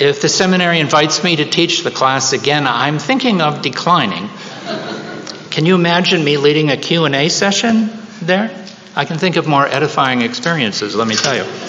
if 0.00 0.22
the 0.22 0.28
seminary 0.30 0.80
invites 0.80 1.22
me 1.22 1.36
to 1.36 1.44
teach 1.44 1.82
the 1.82 1.90
class 1.90 2.32
again, 2.32 2.66
I'm 2.66 2.98
thinking 2.98 3.42
of 3.42 3.60
declining. 3.60 4.30
Can 5.50 5.66
you 5.66 5.74
imagine 5.74 6.24
me 6.24 6.38
leading 6.38 6.70
a 6.70 6.78
Q&A 6.78 7.28
session 7.28 7.90
there? 8.22 8.64
I 8.96 9.04
can 9.04 9.18
think 9.18 9.36
of 9.36 9.46
more 9.46 9.66
edifying 9.66 10.22
experiences, 10.22 10.94
let 10.94 11.06
me 11.08 11.16
tell 11.16 11.36
you. 11.36 11.63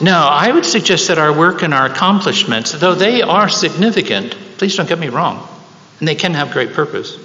No, 0.00 0.16
I 0.16 0.50
would 0.50 0.64
suggest 0.64 1.08
that 1.08 1.18
our 1.18 1.36
work 1.36 1.62
and 1.62 1.74
our 1.74 1.84
accomplishments, 1.86 2.72
though 2.72 2.94
they 2.94 3.20
are 3.20 3.50
significant, 3.50 4.32
please 4.56 4.74
don't 4.74 4.88
get 4.88 4.98
me 4.98 5.08
wrong, 5.08 5.46
and 5.98 6.08
they 6.08 6.14
can 6.14 6.32
have 6.34 6.52
great 6.52 6.72
purpose. 6.72 7.18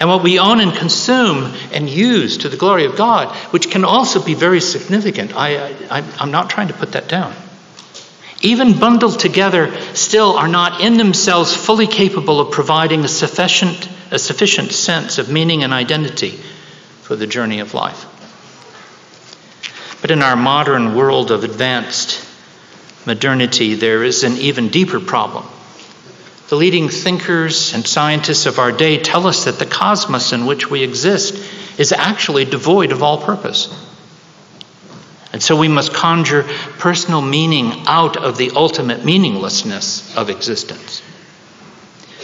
And 0.00 0.08
what 0.08 0.22
we 0.22 0.38
own 0.38 0.60
and 0.60 0.72
consume 0.74 1.52
and 1.72 1.88
use 1.88 2.38
to 2.38 2.48
the 2.48 2.56
glory 2.56 2.86
of 2.86 2.96
God, 2.96 3.34
which 3.52 3.70
can 3.70 3.84
also 3.84 4.24
be 4.24 4.34
very 4.34 4.60
significant. 4.60 5.36
I, 5.36 5.74
I, 5.90 6.04
I'm 6.18 6.30
not 6.30 6.50
trying 6.50 6.68
to 6.68 6.74
put 6.74 6.92
that 6.92 7.08
down. 7.08 7.34
Even 8.40 8.78
bundled 8.78 9.18
together, 9.18 9.76
still 9.94 10.36
are 10.36 10.48
not 10.48 10.80
in 10.80 10.96
themselves 10.96 11.54
fully 11.54 11.88
capable 11.88 12.40
of 12.40 12.52
providing 12.52 13.04
a 13.04 13.08
sufficient, 13.08 13.88
a 14.12 14.18
sufficient 14.18 14.70
sense 14.70 15.18
of 15.18 15.28
meaning 15.28 15.64
and 15.64 15.72
identity 15.72 16.30
for 17.02 17.16
the 17.16 17.26
journey 17.26 17.58
of 17.58 17.74
life. 17.74 18.06
But 20.08 20.16
in 20.16 20.22
our 20.22 20.36
modern 20.36 20.94
world 20.94 21.30
of 21.30 21.44
advanced 21.44 22.26
modernity, 23.04 23.74
there 23.74 24.02
is 24.02 24.24
an 24.24 24.38
even 24.38 24.70
deeper 24.70 25.00
problem. 25.00 25.44
The 26.48 26.56
leading 26.56 26.88
thinkers 26.88 27.74
and 27.74 27.86
scientists 27.86 28.46
of 28.46 28.58
our 28.58 28.72
day 28.72 28.96
tell 29.02 29.26
us 29.26 29.44
that 29.44 29.58
the 29.58 29.66
cosmos 29.66 30.32
in 30.32 30.46
which 30.46 30.70
we 30.70 30.82
exist 30.82 31.34
is 31.78 31.92
actually 31.92 32.46
devoid 32.46 32.90
of 32.90 33.02
all 33.02 33.18
purpose. 33.18 33.68
And 35.34 35.42
so 35.42 35.58
we 35.58 35.68
must 35.68 35.92
conjure 35.92 36.44
personal 36.78 37.20
meaning 37.20 37.84
out 37.86 38.16
of 38.16 38.38
the 38.38 38.52
ultimate 38.56 39.04
meaninglessness 39.04 40.16
of 40.16 40.30
existence. 40.30 41.02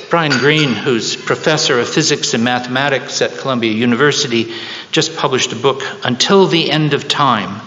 Brian 0.08 0.32
Greene, 0.38 0.72
who's 0.72 1.16
professor 1.16 1.78
of 1.78 1.86
physics 1.90 2.32
and 2.32 2.44
mathematics 2.44 3.20
at 3.20 3.36
Columbia 3.36 3.72
University, 3.72 4.54
just 4.90 5.18
published 5.18 5.52
a 5.52 5.56
book, 5.56 5.82
Until 6.02 6.46
the 6.46 6.70
End 6.70 6.94
of 6.94 7.08
Time 7.08 7.60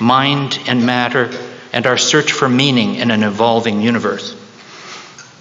Mind 0.00 0.58
and 0.66 0.84
Matter 0.84 1.30
and 1.72 1.86
Our 1.86 1.98
Search 1.98 2.32
for 2.32 2.48
Meaning 2.48 2.96
in 2.96 3.10
an 3.10 3.22
Evolving 3.22 3.80
Universe. 3.80 4.34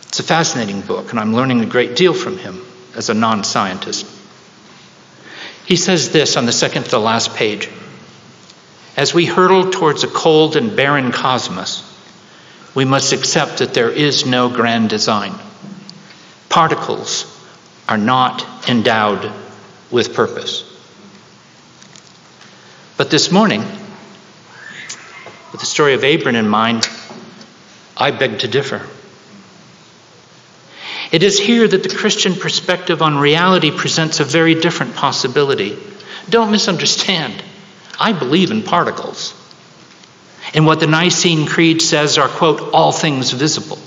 It's 0.07 0.19
a 0.19 0.23
fascinating 0.23 0.81
book, 0.81 1.11
and 1.11 1.19
I'm 1.19 1.33
learning 1.33 1.61
a 1.61 1.65
great 1.65 1.95
deal 1.95 2.13
from 2.13 2.37
him 2.37 2.61
as 2.95 3.09
a 3.09 3.13
non 3.13 3.43
scientist. 3.43 4.05
He 5.65 5.75
says 5.75 6.11
this 6.11 6.37
on 6.37 6.45
the 6.45 6.51
second 6.51 6.83
to 6.83 6.91
the 6.91 6.99
last 6.99 7.35
page 7.35 7.69
As 8.95 9.13
we 9.13 9.25
hurtle 9.25 9.71
towards 9.71 10.03
a 10.03 10.07
cold 10.07 10.55
and 10.55 10.75
barren 10.75 11.11
cosmos, 11.11 11.83
we 12.73 12.85
must 12.85 13.13
accept 13.13 13.59
that 13.59 13.73
there 13.73 13.89
is 13.89 14.25
no 14.25 14.49
grand 14.49 14.89
design. 14.89 15.33
Particles 16.49 17.25
are 17.87 17.97
not 17.97 18.69
endowed 18.69 19.31
with 19.91 20.13
purpose. 20.13 20.63
But 22.97 23.09
this 23.09 23.31
morning, 23.31 23.63
with 25.55 25.61
the 25.61 25.65
story 25.65 25.93
of 25.93 26.03
Abram 26.03 26.35
in 26.35 26.49
mind, 26.49 26.85
I 27.95 28.11
beg 28.11 28.39
to 28.39 28.47
differ. 28.49 28.85
It 31.13 31.23
is 31.23 31.39
here 31.39 31.65
that 31.65 31.81
the 31.81 31.95
Christian 31.95 32.35
perspective 32.35 33.01
on 33.01 33.17
reality 33.17 33.71
presents 33.71 34.19
a 34.19 34.25
very 34.25 34.55
different 34.55 34.97
possibility. 34.97 35.77
Don't 36.29 36.51
misunderstand. 36.51 37.41
I 37.97 38.11
believe 38.11 38.51
in 38.51 38.63
particles. 38.63 39.33
And 40.53 40.65
what 40.65 40.81
the 40.81 40.87
Nicene 40.87 41.47
Creed 41.47 41.81
says 41.81 42.17
are, 42.17 42.27
quote, 42.27 42.73
all 42.73 42.91
things 42.91 43.31
visible. 43.31 43.79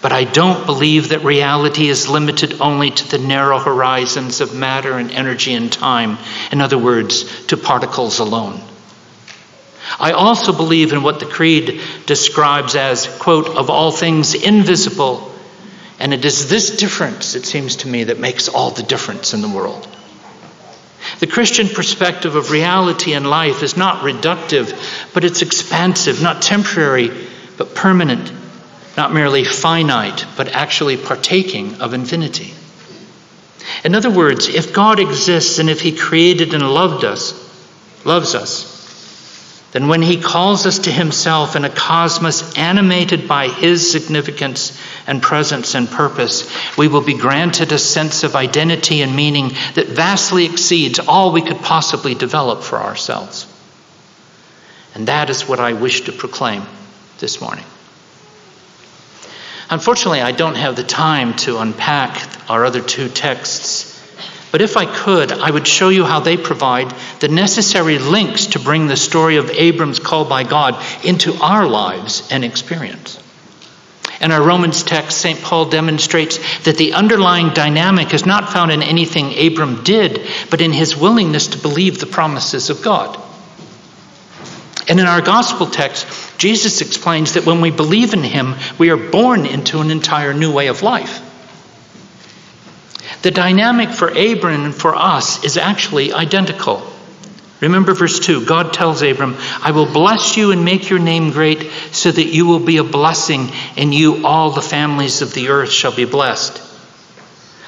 But 0.00 0.12
I 0.12 0.22
don't 0.22 0.64
believe 0.64 1.08
that 1.08 1.24
reality 1.24 1.88
is 1.88 2.08
limited 2.08 2.60
only 2.60 2.92
to 2.92 3.08
the 3.08 3.18
narrow 3.18 3.58
horizons 3.58 4.40
of 4.40 4.54
matter 4.54 4.96
and 4.96 5.10
energy 5.10 5.54
and 5.54 5.72
time. 5.72 6.18
In 6.52 6.60
other 6.60 6.78
words, 6.78 7.46
to 7.46 7.56
particles 7.56 8.20
alone. 8.20 8.62
I 9.98 10.12
also 10.12 10.52
believe 10.52 10.92
in 10.92 11.02
what 11.02 11.20
the 11.20 11.26
Creed 11.26 11.80
describes 12.06 12.74
as, 12.74 13.06
quote, 13.18 13.48
of 13.48 13.70
all 13.70 13.92
things 13.92 14.34
invisible 14.34 15.34
and 15.98 16.12
it 16.12 16.24
is 16.24 16.48
this 16.48 16.76
difference, 16.76 17.34
it 17.34 17.46
seems 17.46 17.76
to 17.76 17.88
me, 17.88 18.04
that 18.04 18.18
makes 18.18 18.48
all 18.48 18.70
the 18.70 18.82
difference 18.82 19.32
in 19.32 19.40
the 19.40 19.48
world. 19.48 19.88
The 21.20 21.26
Christian 21.26 21.68
perspective 21.68 22.34
of 22.34 22.50
reality 22.50 23.12
and 23.14 23.28
life 23.28 23.62
is 23.62 23.76
not 23.76 24.02
reductive, 24.02 24.72
but 25.14 25.24
it's 25.24 25.42
expansive, 25.42 26.20
not 26.20 26.42
temporary, 26.42 27.10
but 27.56 27.74
permanent, 27.74 28.32
not 28.96 29.12
merely 29.12 29.44
finite, 29.44 30.26
but 30.36 30.48
actually 30.48 30.96
partaking 30.96 31.80
of 31.80 31.94
infinity. 31.94 32.52
In 33.84 33.94
other 33.94 34.10
words, 34.10 34.48
if 34.48 34.72
God 34.72 34.98
exists 34.98 35.58
and 35.58 35.70
if 35.70 35.80
He 35.80 35.96
created 35.96 36.54
and 36.54 36.68
loved 36.68 37.04
us, 37.04 37.32
loves 38.04 38.34
us, 38.34 38.73
then 39.74 39.88
when 39.88 40.02
He 40.02 40.20
calls 40.20 40.66
us 40.66 40.78
to 40.80 40.92
Himself 40.92 41.56
in 41.56 41.64
a 41.64 41.68
cosmos 41.68 42.56
animated 42.56 43.26
by 43.26 43.48
His 43.48 43.90
significance 43.90 44.80
and 45.04 45.20
presence 45.20 45.74
and 45.74 45.90
purpose, 45.90 46.48
we 46.78 46.86
will 46.86 47.00
be 47.00 47.18
granted 47.18 47.72
a 47.72 47.78
sense 47.78 48.22
of 48.22 48.36
identity 48.36 49.02
and 49.02 49.16
meaning 49.16 49.48
that 49.74 49.88
vastly 49.88 50.44
exceeds 50.44 51.00
all 51.00 51.32
we 51.32 51.42
could 51.42 51.58
possibly 51.58 52.14
develop 52.14 52.62
for 52.62 52.76
ourselves. 52.76 53.52
And 54.94 55.08
that 55.08 55.28
is 55.28 55.48
what 55.48 55.58
I 55.58 55.72
wish 55.72 56.02
to 56.02 56.12
proclaim 56.12 56.62
this 57.18 57.40
morning. 57.40 57.64
Unfortunately, 59.70 60.20
I 60.20 60.30
don't 60.30 60.54
have 60.54 60.76
the 60.76 60.84
time 60.84 61.34
to 61.38 61.58
unpack 61.58 62.48
our 62.48 62.64
other 62.64 62.80
two 62.80 63.08
texts 63.08 63.93
but 64.54 64.62
if 64.62 64.76
I 64.76 64.86
could, 64.86 65.32
I 65.32 65.50
would 65.50 65.66
show 65.66 65.88
you 65.88 66.04
how 66.04 66.20
they 66.20 66.36
provide 66.36 66.94
the 67.18 67.26
necessary 67.26 67.98
links 67.98 68.46
to 68.46 68.60
bring 68.60 68.86
the 68.86 68.96
story 68.96 69.34
of 69.34 69.50
Abram's 69.50 69.98
call 69.98 70.24
by 70.26 70.44
God 70.44 70.80
into 71.04 71.34
our 71.42 71.66
lives 71.66 72.28
and 72.30 72.44
experience. 72.44 73.20
In 74.20 74.30
our 74.30 74.40
Romans 74.40 74.84
text, 74.84 75.18
St. 75.18 75.42
Paul 75.42 75.70
demonstrates 75.70 76.38
that 76.62 76.76
the 76.76 76.92
underlying 76.92 77.48
dynamic 77.48 78.14
is 78.14 78.26
not 78.26 78.52
found 78.52 78.70
in 78.70 78.84
anything 78.84 79.36
Abram 79.44 79.82
did, 79.82 80.24
but 80.50 80.60
in 80.60 80.72
his 80.72 80.96
willingness 80.96 81.48
to 81.48 81.58
believe 81.58 81.98
the 81.98 82.06
promises 82.06 82.70
of 82.70 82.80
God. 82.80 83.20
And 84.88 85.00
in 85.00 85.06
our 85.06 85.20
gospel 85.20 85.66
text, 85.66 86.06
Jesus 86.38 86.80
explains 86.80 87.32
that 87.34 87.44
when 87.44 87.60
we 87.60 87.72
believe 87.72 88.14
in 88.14 88.22
him, 88.22 88.54
we 88.78 88.90
are 88.90 88.96
born 88.96 89.46
into 89.46 89.80
an 89.80 89.90
entire 89.90 90.32
new 90.32 90.52
way 90.52 90.68
of 90.68 90.84
life. 90.84 91.33
The 93.24 93.30
dynamic 93.30 93.88
for 93.88 94.08
Abram 94.08 94.66
and 94.66 94.74
for 94.74 94.94
us 94.94 95.44
is 95.44 95.56
actually 95.56 96.12
identical. 96.12 96.82
Remember 97.62 97.94
verse 97.94 98.20
2 98.20 98.44
God 98.44 98.74
tells 98.74 99.00
Abram, 99.00 99.38
I 99.62 99.70
will 99.70 99.90
bless 99.90 100.36
you 100.36 100.50
and 100.50 100.62
make 100.62 100.90
your 100.90 100.98
name 100.98 101.30
great 101.30 101.70
so 101.90 102.12
that 102.12 102.26
you 102.26 102.44
will 102.44 102.60
be 102.60 102.76
a 102.76 102.84
blessing, 102.84 103.50
and 103.78 103.94
you, 103.94 104.26
all 104.26 104.50
the 104.50 104.60
families 104.60 105.22
of 105.22 105.32
the 105.32 105.48
earth, 105.48 105.70
shall 105.70 105.96
be 105.96 106.04
blessed. 106.04 106.60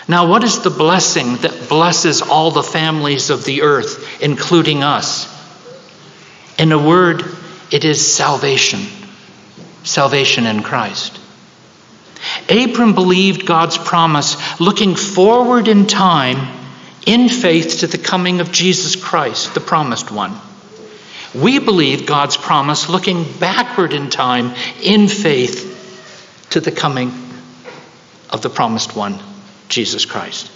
Now, 0.06 0.28
what 0.28 0.44
is 0.44 0.60
the 0.60 0.68
blessing 0.68 1.36
that 1.36 1.70
blesses 1.70 2.20
all 2.20 2.50
the 2.50 2.62
families 2.62 3.30
of 3.30 3.46
the 3.46 3.62
earth, 3.62 4.22
including 4.22 4.82
us? 4.82 5.24
In 6.58 6.70
a 6.70 6.78
word, 6.78 7.24
it 7.72 7.86
is 7.86 8.14
salvation. 8.14 8.80
Salvation 9.84 10.44
in 10.44 10.62
Christ. 10.62 11.18
Abram 12.48 12.94
believed 12.94 13.46
God's 13.46 13.78
promise, 13.78 14.36
looking 14.60 14.94
forward 14.94 15.68
in 15.68 15.86
time 15.86 16.54
in 17.06 17.28
faith 17.28 17.80
to 17.80 17.86
the 17.86 17.98
coming 17.98 18.40
of 18.40 18.52
Jesus 18.52 18.96
Christ, 18.96 19.54
the 19.54 19.60
promised 19.60 20.10
one. 20.10 20.36
We 21.34 21.58
believe 21.58 22.06
God's 22.06 22.36
promise, 22.36 22.88
looking 22.88 23.24
backward 23.38 23.92
in 23.92 24.10
time 24.10 24.54
in 24.82 25.08
faith 25.08 26.46
to 26.50 26.60
the 26.60 26.72
coming 26.72 27.08
of 28.30 28.42
the 28.42 28.50
promised 28.50 28.96
one, 28.96 29.18
Jesus 29.68 30.04
Christ 30.04 30.50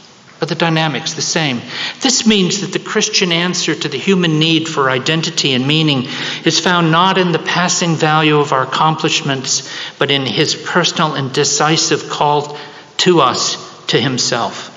the 0.51 0.55
dynamic's 0.55 1.15
the 1.15 1.23
same. 1.23 1.63
This 2.03 2.27
means 2.27 2.61
that 2.61 2.75
the 2.75 2.87
Christian 2.87 3.33
answer 3.33 3.75
to 3.75 3.89
the 3.89 3.97
human 3.97 4.39
need 4.39 4.69
for 4.69 4.91
identity 4.91 5.55
and 5.55 5.67
meaning 5.67 6.09
is 6.45 6.61
found 6.61 6.93
not 6.93 7.17
in 7.17 7.33
the 7.33 7.39
passing 7.39 7.95
value 7.95 8.37
of 8.37 8.53
our 8.53 8.65
accomplishments, 8.65 9.67
but 9.99 10.11
in 10.11 10.27
his 10.27 10.55
personal 10.55 11.15
and 11.15 11.33
decisive 11.33 12.11
call 12.11 12.59
to 12.99 13.21
us 13.21 13.57
to 13.87 13.99
himself. 13.99 14.77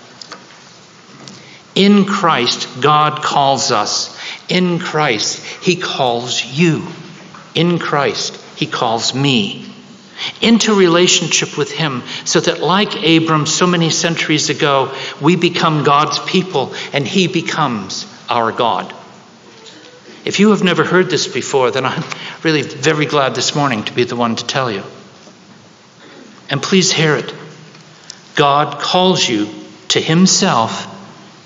In 1.76 2.06
Christ, 2.06 2.80
God 2.80 3.22
calls 3.24 3.72
us. 3.72 4.18
In 4.48 4.80
Christ, 4.80 5.44
he 5.62 5.76
calls 5.76 6.46
you. 6.46 6.88
In 7.56 7.80
Christ, 7.80 8.40
he 8.56 8.68
calls 8.68 9.14
me 9.14 9.73
into 10.42 10.74
relationship 10.76 11.58
with 11.58 11.72
Him 11.72 12.04
so 12.26 12.40
that, 12.40 12.60
like 12.60 12.96
Abram 12.96 13.46
so 13.46 13.68
many 13.68 13.90
centuries 13.90 14.50
ago, 14.50 14.96
we 15.22 15.36
become 15.36 15.84
God's 15.84 16.20
people 16.20 16.74
and 16.94 17.08
He 17.08 17.28
becomes 17.28 18.06
our 18.30 18.52
God. 18.52 18.94
If 20.26 20.40
you 20.40 20.52
have 20.52 20.64
never 20.64 20.84
heard 20.84 21.10
this 21.10 21.28
before, 21.28 21.72
then 21.72 21.86
I'm 21.86 22.04
really 22.44 22.62
very 22.62 23.06
glad 23.06 23.36
this 23.36 23.56
morning 23.56 23.84
to 23.84 23.94
be 23.94 24.06
the 24.06 24.16
one 24.16 24.36
to 24.38 24.46
tell 24.46 24.72
you. 24.72 24.84
And 26.50 26.62
please 26.62 26.92
hear 26.92 27.16
it. 27.16 27.34
God 28.36 28.82
calls 28.82 29.28
you 29.28 29.50
to 29.90 30.00
Himself 30.00 30.90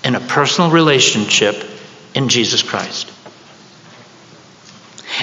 in 0.06 0.16
a 0.16 0.20
personal 0.20 0.70
relationship 0.70 1.56
in 2.14 2.30
Jesus 2.30 2.62
Christ. 2.62 3.12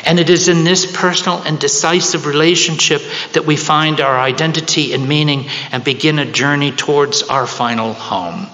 And 0.07 0.21
it 0.21 0.29
is 0.29 0.49
in 0.49 0.64
this 0.64 0.90
personal 0.90 1.43
and 1.43 1.59
decisive 1.59 2.27
relationship 2.27 3.03
that 3.33 3.47
we 3.47 3.57
find 3.57 4.01
our 4.01 4.19
identity 4.19 4.93
and 4.93 5.09
meaning 5.09 5.47
and 5.73 5.83
begin 5.83 6.19
a 6.19 6.31
journey 6.31 6.73
towards 6.73 7.23
our 7.23 7.47
final 7.47 7.93
home. 7.93 8.47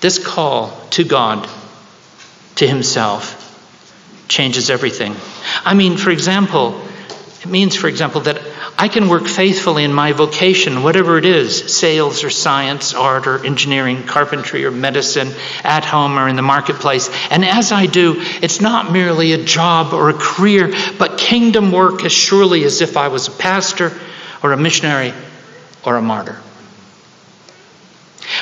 This 0.00 0.24
call 0.24 0.70
to 0.90 1.04
God, 1.04 1.48
to 2.56 2.66
Himself, 2.66 3.36
changes 4.28 4.70
everything. 4.70 5.14
I 5.64 5.74
mean, 5.74 5.96
for 5.96 6.10
example, 6.10 6.80
it 7.42 7.48
means, 7.48 7.76
for 7.76 7.88
example, 7.88 8.22
that 8.22 8.40
I 8.80 8.88
can 8.88 9.10
work 9.10 9.26
faithfully 9.26 9.84
in 9.84 9.92
my 9.92 10.12
vocation, 10.12 10.82
whatever 10.82 11.18
it 11.18 11.26
is 11.26 11.76
sales 11.76 12.24
or 12.24 12.30
science, 12.30 12.94
art 12.94 13.26
or 13.26 13.44
engineering, 13.44 14.04
carpentry 14.04 14.64
or 14.64 14.70
medicine, 14.70 15.30
at 15.62 15.84
home 15.84 16.18
or 16.18 16.28
in 16.28 16.36
the 16.36 16.40
marketplace. 16.40 17.10
And 17.30 17.44
as 17.44 17.72
I 17.72 17.84
do, 17.84 18.14
it's 18.40 18.62
not 18.62 18.90
merely 18.90 19.34
a 19.34 19.44
job 19.44 19.92
or 19.92 20.08
a 20.08 20.14
career, 20.14 20.72
but 20.98 21.18
kingdom 21.18 21.72
work 21.72 22.06
as 22.06 22.12
surely 22.12 22.64
as 22.64 22.80
if 22.80 22.96
I 22.96 23.08
was 23.08 23.28
a 23.28 23.32
pastor 23.32 23.92
or 24.42 24.52
a 24.52 24.56
missionary 24.56 25.12
or 25.84 25.96
a 25.96 26.02
martyr. 26.02 26.40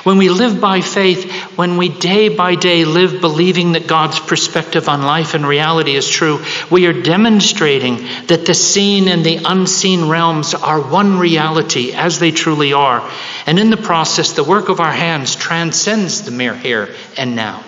When 0.04 0.16
we 0.16 0.28
live 0.28 0.60
by 0.60 0.80
faith, 0.80 1.30
when 1.56 1.76
we 1.76 1.88
day 1.88 2.28
by 2.28 2.54
day 2.54 2.84
live 2.84 3.20
believing 3.20 3.72
that 3.72 3.86
God's 3.88 4.20
perspective 4.20 4.88
on 4.88 5.02
life 5.02 5.34
and 5.34 5.46
reality 5.46 5.96
is 5.96 6.08
true, 6.08 6.44
we 6.70 6.86
are 6.86 6.92
demonstrating 6.92 8.06
that 8.26 8.46
the 8.46 8.54
seen 8.54 9.08
and 9.08 9.24
the 9.24 9.40
unseen 9.44 10.08
realms 10.08 10.54
are 10.54 10.80
one 10.80 11.18
reality 11.18 11.92
as 11.92 12.20
they 12.20 12.30
truly 12.30 12.72
are. 12.72 13.08
And 13.46 13.58
in 13.58 13.70
the 13.70 13.76
process, 13.76 14.32
the 14.32 14.44
work 14.44 14.68
of 14.68 14.78
our 14.78 14.92
hands 14.92 15.34
transcends 15.34 16.22
the 16.22 16.30
mere 16.30 16.56
here 16.56 16.94
and 17.16 17.34
now. 17.34 17.64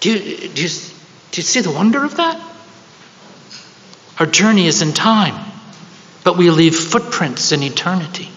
Do 0.00 0.12
you, 0.12 0.48
do 0.48 0.62
you, 0.62 0.68
do 0.68 1.40
you 1.40 1.42
see 1.42 1.60
the 1.60 1.72
wonder 1.72 2.04
of 2.04 2.16
that? 2.18 2.40
Our 4.20 4.26
journey 4.26 4.66
is 4.66 4.80
in 4.80 4.92
time, 4.92 5.52
but 6.22 6.36
we 6.36 6.50
leave 6.50 6.76
footprints 6.76 7.50
in 7.50 7.62
eternity 7.62 8.30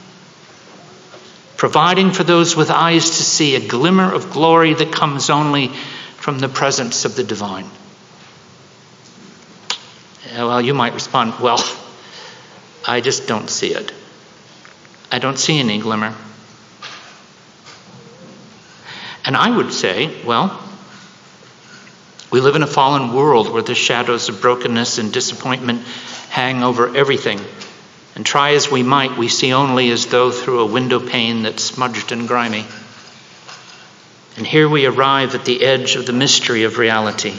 providing 1.60 2.12
for 2.12 2.24
those 2.24 2.56
with 2.56 2.72
eyes 2.72 3.04
to 3.04 3.24
see 3.24 3.56
a 3.56 3.68
glimmer 3.68 4.14
of 4.14 4.32
glory 4.32 4.74
that 4.74 4.94
comes 4.94 5.30
only 5.30 5.68
from 6.16 6.40
the 6.40 6.48
presence 6.48 7.04
of 7.04 7.18
the 7.18 7.24
divine. 7.24 7.70
Well, 10.32 10.62
you 10.62 10.74
might 10.74 10.94
respond, 10.94 11.34
Well, 11.42 11.62
I 12.88 13.02
just 13.02 13.28
don't 13.28 13.50
see 13.50 13.74
it. 13.74 13.92
I 15.12 15.20
don't 15.20 15.38
see 15.38 15.60
any 15.60 15.80
glimmer. 15.80 16.16
And 19.26 19.36
I 19.36 19.54
would 19.54 19.74
say, 19.74 20.24
Well, 20.24 20.64
we 22.32 22.40
live 22.40 22.56
in 22.56 22.64
a 22.64 22.68
fallen 22.68 23.14
world 23.14 23.52
where 23.52 23.64
the 23.64 23.76
shadows 23.76 24.30
of 24.30 24.40
brokenness 24.40 24.98
and 24.98 25.12
disappointment 25.12 25.82
hang 26.30 26.64
over 26.64 26.96
everything 26.96 27.42
and 28.16 28.26
try 28.26 28.54
as 28.54 28.72
we 28.72 28.84
might, 28.84 29.18
we 29.18 29.28
see 29.28 29.54
only 29.54 29.92
as 29.92 30.08
though 30.08 30.32
through 30.32 30.60
a 30.62 30.66
window 30.66 31.00
pane 31.00 31.44
that's 31.44 31.64
smudged 31.64 32.12
and 32.12 32.28
grimy. 32.28 32.66
And 34.38 34.48
here 34.48 34.70
we 34.70 34.86
arrive 34.86 35.36
at 35.36 35.46
the 35.46 35.64
edge 35.64 35.96
of 35.96 36.06
the 36.06 36.14
mystery 36.14 36.64
of 36.64 36.78
reality. 36.78 37.38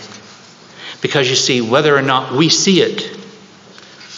Because 1.01 1.29
you 1.29 1.37
see, 1.37 1.61
whether 1.61 1.97
or 1.97 2.03
not 2.03 2.33
we 2.33 2.51
see 2.51 2.83
it, 2.83 3.17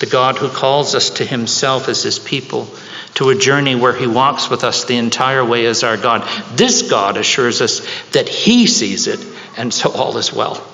the 0.01 0.07
God 0.07 0.37
who 0.37 0.49
calls 0.49 0.95
us 0.95 1.11
to 1.11 1.25
himself 1.25 1.89
as 1.89 2.03
his 2.03 2.19
people, 2.19 2.69
to 3.15 3.29
a 3.31 3.37
journey 3.37 3.77
where 3.77 3.95
he 3.95 4.07
walks 4.07 4.51
with 4.51 4.65
us 4.65 4.85
the 4.85 4.97
entire 4.97 5.45
way 5.45 5.67
as 5.67 5.85
our 5.85 5.97
God, 5.97 6.27
this 6.57 6.91
God 6.91 7.17
assures 7.17 7.61
us 7.61 7.87
that 8.11 8.29
he 8.29 8.67
sees 8.67 9.07
it, 9.07 9.25
and 9.57 9.73
so 9.73 9.93
all 9.93 10.17
is 10.17 10.33
well. 10.33 10.67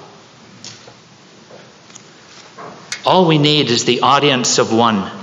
All 3.05 3.27
we 3.27 3.39
need 3.39 3.71
is 3.71 3.85
the 3.85 4.01
audience 4.01 4.59
of 4.59 4.73
one 4.73 5.18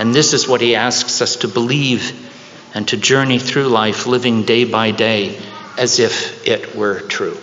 and 0.00 0.14
this 0.14 0.32
is 0.32 0.48
what 0.48 0.62
he 0.62 0.76
asks 0.76 1.20
us 1.20 1.36
to 1.36 1.48
believe 1.48 2.26
and 2.72 2.88
to 2.88 2.96
journey 2.96 3.38
through 3.38 3.68
life 3.68 4.06
living 4.06 4.44
day 4.44 4.64
by 4.64 4.92
day 4.92 5.38
as 5.76 5.98
if 6.00 6.48
it 6.48 6.74
were 6.74 7.00
true. 7.00 7.36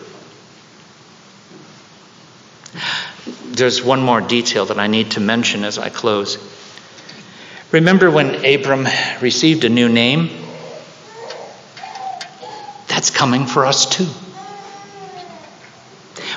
There's 3.45 3.83
one 3.83 4.01
more 4.01 4.21
detail 4.21 4.65
that 4.65 4.79
I 4.79 4.87
need 4.87 5.11
to 5.11 5.19
mention 5.19 5.65
as 5.65 5.77
I 5.77 5.89
close. 5.89 6.39
Remember 7.71 8.09
when 8.09 8.43
Abram 8.43 8.87
received 9.21 9.63
a 9.63 9.69
new 9.69 9.87
name? 9.87 10.31
That's 12.87 13.11
coming 13.11 13.45
for 13.45 13.67
us 13.67 13.85
too. 13.85 14.09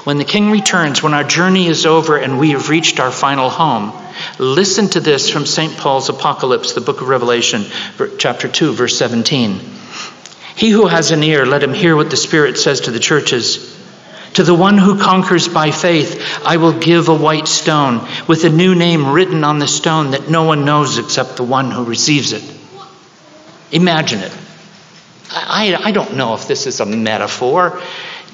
When 0.05 0.19
the 0.19 0.27
King 0.27 0.51
returns, 0.51 1.03
when 1.03 1.15
our 1.15 1.25
journey 1.25 1.67
is 1.67 1.87
over 1.87 2.19
and 2.19 2.39
we 2.39 2.51
have 2.51 2.69
reached 2.69 3.01
our 3.01 3.11
final 3.11 3.49
home, 3.49 4.00
Listen 4.41 4.89
to 4.89 5.01
this 5.01 5.29
from 5.29 5.45
St. 5.45 5.77
Paul's 5.77 6.09
Apocalypse, 6.09 6.73
the 6.73 6.81
book 6.81 7.03
of 7.03 7.09
Revelation, 7.09 7.67
chapter 8.17 8.49
2, 8.49 8.73
verse 8.73 8.97
17. 8.97 9.61
He 10.57 10.71
who 10.71 10.87
has 10.87 11.11
an 11.11 11.23
ear, 11.23 11.45
let 11.45 11.63
him 11.63 11.75
hear 11.75 11.95
what 11.95 12.09
the 12.09 12.17
Spirit 12.17 12.57
says 12.57 12.81
to 12.83 12.91
the 12.91 12.99
churches. 12.99 13.79
To 14.35 14.43
the 14.43 14.55
one 14.55 14.79
who 14.79 14.99
conquers 14.99 15.47
by 15.47 15.73
faith, 15.73 16.41
I 16.43 16.57
will 16.57 16.73
give 16.73 17.11
a 17.11 17.15
white 17.15 17.49
stone 17.49 18.09
with 18.27 18.45
a 18.45 18.49
new 18.49 18.75
name 18.75 19.13
written 19.13 19.45
on 19.45 19.59
the 19.59 19.69
stone 19.69 20.13
that 20.13 20.31
no 20.31 20.45
one 20.45 20.65
knows 20.65 20.97
except 20.97 21.37
the 21.37 21.45
one 21.45 21.71
who 21.71 21.85
receives 21.85 22.33
it. 22.33 22.43
Imagine 23.73 24.21
it. 24.21 24.35
I, 25.31 25.77
I 25.79 25.93
don't 25.93 26.17
know 26.17 26.33
if 26.33 26.49
this 26.49 26.67
is 26.67 26.81
a 26.81 26.87
metaphor, 26.87 27.83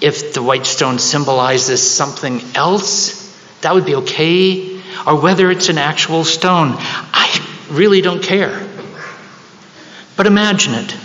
if 0.00 0.34
the 0.34 0.42
white 0.44 0.66
stone 0.66 1.00
symbolizes 1.00 1.82
something 1.82 2.42
else. 2.54 3.26
That 3.62 3.74
would 3.74 3.86
be 3.86 3.96
okay 3.96 4.75
or 5.04 5.20
whether 5.20 5.50
it's 5.50 5.68
an 5.68 5.78
actual 5.78 6.24
stone. 6.24 6.74
I 6.78 7.66
really 7.70 8.00
don't 8.00 8.22
care. 8.22 8.66
But 10.16 10.26
imagine 10.26 10.74
it. 10.74 10.96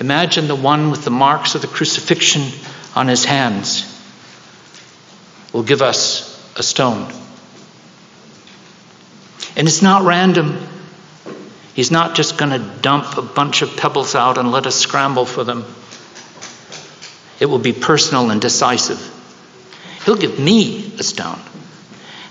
Imagine 0.00 0.48
the 0.48 0.56
one 0.56 0.90
with 0.90 1.04
the 1.04 1.10
marks 1.10 1.54
of 1.54 1.62
the 1.62 1.68
crucifixion 1.68 2.42
on 2.94 3.08
his 3.08 3.24
hands 3.24 3.90
will 5.52 5.62
give 5.62 5.82
us 5.82 6.30
a 6.56 6.62
stone. 6.62 7.12
And 9.56 9.68
it's 9.68 9.82
not 9.82 10.02
random. 10.02 10.58
He's 11.74 11.90
not 11.90 12.16
just 12.16 12.38
going 12.38 12.50
to 12.50 12.80
dump 12.80 13.16
a 13.16 13.22
bunch 13.22 13.62
of 13.62 13.76
pebbles 13.76 14.14
out 14.14 14.36
and 14.36 14.50
let 14.50 14.66
us 14.66 14.74
scramble 14.74 15.26
for 15.26 15.44
them. 15.44 15.64
It 17.38 17.46
will 17.46 17.58
be 17.58 17.72
personal 17.72 18.30
and 18.30 18.40
decisive. 18.40 19.00
He'll 20.04 20.16
give 20.16 20.38
me 20.38 20.92
a 20.98 21.02
stone 21.02 21.38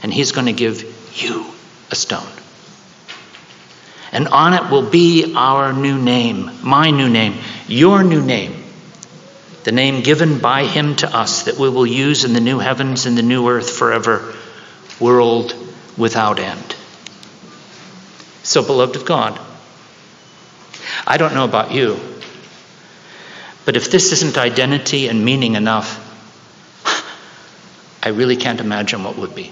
and 0.03 0.13
He's 0.13 0.33
going 0.33 0.47
to 0.47 0.53
give 0.53 0.83
you 1.19 1.45
a 1.89 1.95
stone. 1.95 2.27
And 4.11 4.27
on 4.27 4.53
it 4.53 4.69
will 4.69 4.87
be 4.87 5.33
our 5.35 5.73
new 5.73 5.99
name, 5.99 6.51
my 6.61 6.91
new 6.91 7.09
name, 7.09 7.39
your 7.67 8.03
new 8.03 8.21
name, 8.21 8.63
the 9.63 9.71
name 9.71 10.03
given 10.03 10.37
by 10.37 10.65
Him 10.65 10.95
to 10.97 11.15
us 11.15 11.43
that 11.43 11.57
we 11.57 11.69
will 11.69 11.87
use 11.87 12.25
in 12.25 12.33
the 12.33 12.41
new 12.41 12.59
heavens 12.59 13.07
and 13.07 13.17
the 13.17 13.23
new 13.23 13.49
earth 13.49 13.71
forever, 13.71 14.35
world 14.99 15.55
without 15.97 16.37
end. 16.37 16.75
So, 18.43 18.61
beloved 18.61 18.97
of 18.97 19.05
God, 19.05 19.39
I 21.07 21.17
don't 21.17 21.33
know 21.33 21.45
about 21.45 21.71
you, 21.71 21.97
but 23.65 23.77
if 23.77 23.89
this 23.89 24.11
isn't 24.11 24.37
identity 24.37 25.07
and 25.07 25.23
meaning 25.23 25.55
enough, 25.55 25.99
I 28.03 28.09
really 28.09 28.35
can't 28.35 28.59
imagine 28.59 29.03
what 29.03 29.17
would 29.17 29.33
be. 29.33 29.51